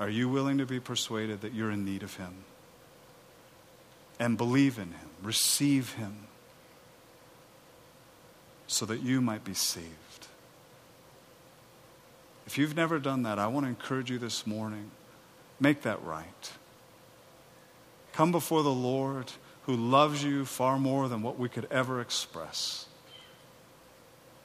Are 0.00 0.10
you 0.10 0.28
willing 0.28 0.58
to 0.58 0.66
be 0.66 0.80
persuaded 0.80 1.42
that 1.42 1.54
you're 1.54 1.70
in 1.70 1.84
need 1.84 2.02
of 2.02 2.16
Him? 2.16 2.34
And 4.18 4.36
believe 4.36 4.78
in 4.78 4.88
Him, 4.88 5.10
receive 5.22 5.94
Him, 5.94 6.26
so 8.66 8.84
that 8.86 9.02
you 9.02 9.20
might 9.20 9.44
be 9.44 9.54
saved. 9.54 10.26
If 12.46 12.58
you've 12.58 12.74
never 12.74 12.98
done 12.98 13.22
that, 13.24 13.38
I 13.38 13.46
want 13.46 13.66
to 13.66 13.68
encourage 13.68 14.10
you 14.10 14.18
this 14.18 14.46
morning 14.46 14.90
make 15.60 15.82
that 15.82 16.02
right. 16.04 16.52
Come 18.12 18.32
before 18.32 18.62
the 18.62 18.72
Lord 18.72 19.32
who 19.62 19.76
loves 19.76 20.24
you 20.24 20.44
far 20.44 20.78
more 20.78 21.08
than 21.08 21.22
what 21.22 21.38
we 21.38 21.48
could 21.48 21.68
ever 21.70 22.00
express 22.00 22.86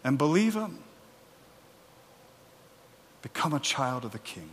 and 0.03 0.17
believe 0.17 0.53
Him. 0.53 0.79
Become 3.21 3.53
a 3.53 3.59
child 3.59 4.03
of 4.03 4.11
the 4.11 4.19
King. 4.19 4.49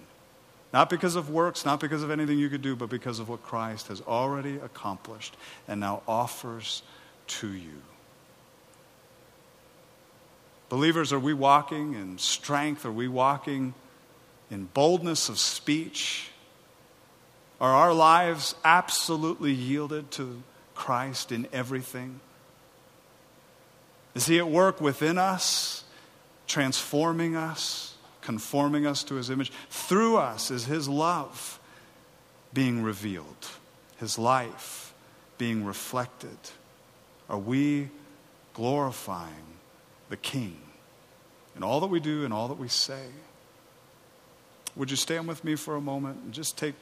Not 0.72 0.88
because 0.88 1.16
of 1.16 1.30
works, 1.30 1.64
not 1.64 1.80
because 1.80 2.02
of 2.02 2.10
anything 2.10 2.38
you 2.38 2.48
could 2.48 2.62
do, 2.62 2.76
but 2.76 2.88
because 2.88 3.18
of 3.18 3.28
what 3.28 3.42
Christ 3.42 3.88
has 3.88 4.00
already 4.02 4.56
accomplished 4.56 5.36
and 5.66 5.80
now 5.80 6.02
offers 6.06 6.82
to 7.26 7.48
you. 7.48 7.82
Believers, 10.68 11.12
are 11.12 11.18
we 11.18 11.34
walking 11.34 11.94
in 11.94 12.18
strength? 12.18 12.86
Are 12.86 12.92
we 12.92 13.08
walking 13.08 13.74
in 14.50 14.66
boldness 14.66 15.28
of 15.28 15.38
speech? 15.38 16.30
Are 17.60 17.72
our 17.72 17.92
lives 17.92 18.54
absolutely 18.64 19.52
yielded 19.52 20.12
to 20.12 20.42
Christ 20.76 21.32
in 21.32 21.48
everything? 21.52 22.20
Is 24.14 24.26
He 24.26 24.38
at 24.38 24.48
work 24.48 24.80
within 24.80 25.18
us, 25.18 25.82
transforming 26.46 27.34
us, 27.34 27.89
conforming 28.30 28.86
us 28.86 29.02
to 29.02 29.16
His 29.16 29.28
image? 29.28 29.50
Through 29.70 30.16
us 30.16 30.52
is 30.52 30.66
His 30.66 30.88
love 30.88 31.58
being 32.54 32.80
revealed, 32.80 33.48
His 33.98 34.20
life 34.20 34.94
being 35.36 35.64
reflected. 35.64 36.38
Are 37.28 37.38
we 37.38 37.88
glorifying 38.54 39.58
the 40.10 40.16
King 40.16 40.58
in 41.56 41.64
all 41.64 41.80
that 41.80 41.88
we 41.88 41.98
do 41.98 42.24
and 42.24 42.32
all 42.32 42.46
that 42.46 42.58
we 42.58 42.68
say? 42.68 43.06
Would 44.76 44.92
you 44.92 44.96
stand 44.96 45.26
with 45.26 45.42
me 45.42 45.56
for 45.56 45.74
a 45.74 45.80
moment 45.80 46.20
and 46.22 46.32
just 46.32 46.56
take 46.56 46.76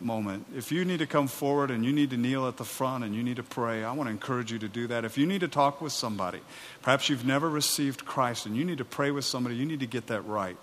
moment. 0.00 0.46
If 0.54 0.70
you 0.72 0.84
need 0.84 0.98
to 0.98 1.06
come 1.06 1.28
forward 1.28 1.70
and 1.70 1.84
you 1.84 1.92
need 1.92 2.10
to 2.10 2.16
kneel 2.16 2.46
at 2.48 2.56
the 2.56 2.64
front 2.64 3.04
and 3.04 3.14
you 3.14 3.22
need 3.22 3.36
to 3.36 3.42
pray, 3.42 3.84
I 3.84 3.92
want 3.92 4.08
to 4.08 4.10
encourage 4.10 4.52
you 4.52 4.58
to 4.58 4.68
do 4.68 4.86
that. 4.88 5.04
If 5.04 5.16
you 5.16 5.26
need 5.26 5.40
to 5.40 5.48
talk 5.48 5.80
with 5.80 5.92
somebody, 5.92 6.40
perhaps 6.82 7.08
you've 7.08 7.24
never 7.24 7.48
received 7.48 8.04
Christ 8.04 8.46
and 8.46 8.56
you 8.56 8.64
need 8.64 8.78
to 8.78 8.84
pray 8.84 9.10
with 9.10 9.24
somebody, 9.24 9.56
you 9.56 9.66
need 9.66 9.80
to 9.80 9.86
get 9.86 10.08
that 10.08 10.22
right. 10.22 10.56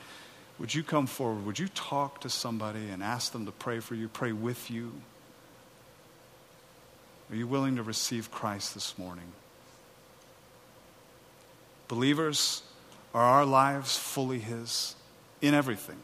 Would 0.59 0.73
you 0.73 0.83
come 0.83 1.07
forward? 1.07 1.45
Would 1.45 1.59
you 1.59 1.67
talk 1.69 2.21
to 2.21 2.29
somebody 2.29 2.89
and 2.89 3.01
ask 3.01 3.31
them 3.31 3.45
to 3.45 3.51
pray 3.51 3.79
for 3.79 3.95
you, 3.95 4.07
pray 4.07 4.31
with 4.31 4.69
you? 4.69 4.91
Are 7.29 7.35
you 7.35 7.47
willing 7.47 7.77
to 7.77 7.83
receive 7.83 8.29
Christ 8.29 8.73
this 8.75 8.97
morning? 8.97 9.31
Believers, 11.87 12.61
are 13.13 13.23
our 13.23 13.45
lives 13.45 13.97
fully 13.97 14.39
His 14.39 14.95
in 15.41 15.53
everything? 15.53 15.97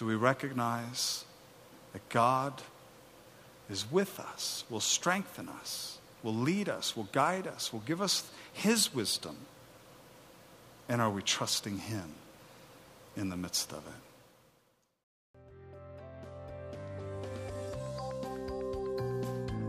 Do 0.00 0.06
we 0.06 0.14
recognize 0.14 1.26
that 1.92 2.08
God 2.08 2.62
is 3.68 3.92
with 3.92 4.18
us, 4.18 4.64
will 4.70 4.80
strengthen 4.80 5.46
us, 5.46 5.98
will 6.22 6.34
lead 6.34 6.70
us, 6.70 6.96
will 6.96 7.08
guide 7.12 7.46
us, 7.46 7.70
will 7.70 7.80
give 7.80 8.00
us 8.00 8.30
His 8.54 8.94
wisdom? 8.94 9.36
And 10.88 11.02
are 11.02 11.10
we 11.10 11.20
trusting 11.20 11.76
Him 11.80 12.14
in 13.14 13.28
the 13.28 13.36
midst 13.36 13.72
of 13.72 13.84
it? 13.86 13.92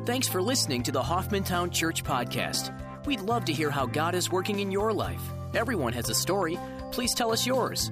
Thanks 0.05 0.29
for 0.29 0.41
listening 0.41 0.81
to 0.83 0.93
the 0.93 1.01
Hoffmantown 1.01 1.73
Church 1.73 2.05
Podcast. 2.05 2.73
We'd 3.05 3.19
love 3.19 3.43
to 3.45 3.53
hear 3.53 3.69
how 3.69 3.85
God 3.85 4.15
is 4.15 4.31
working 4.31 4.61
in 4.61 4.71
your 4.71 4.93
life. 4.93 5.21
Everyone 5.53 5.91
has 5.91 6.09
a 6.09 6.15
story. 6.15 6.57
Please 6.93 7.13
tell 7.13 7.33
us 7.33 7.45
yours. 7.45 7.91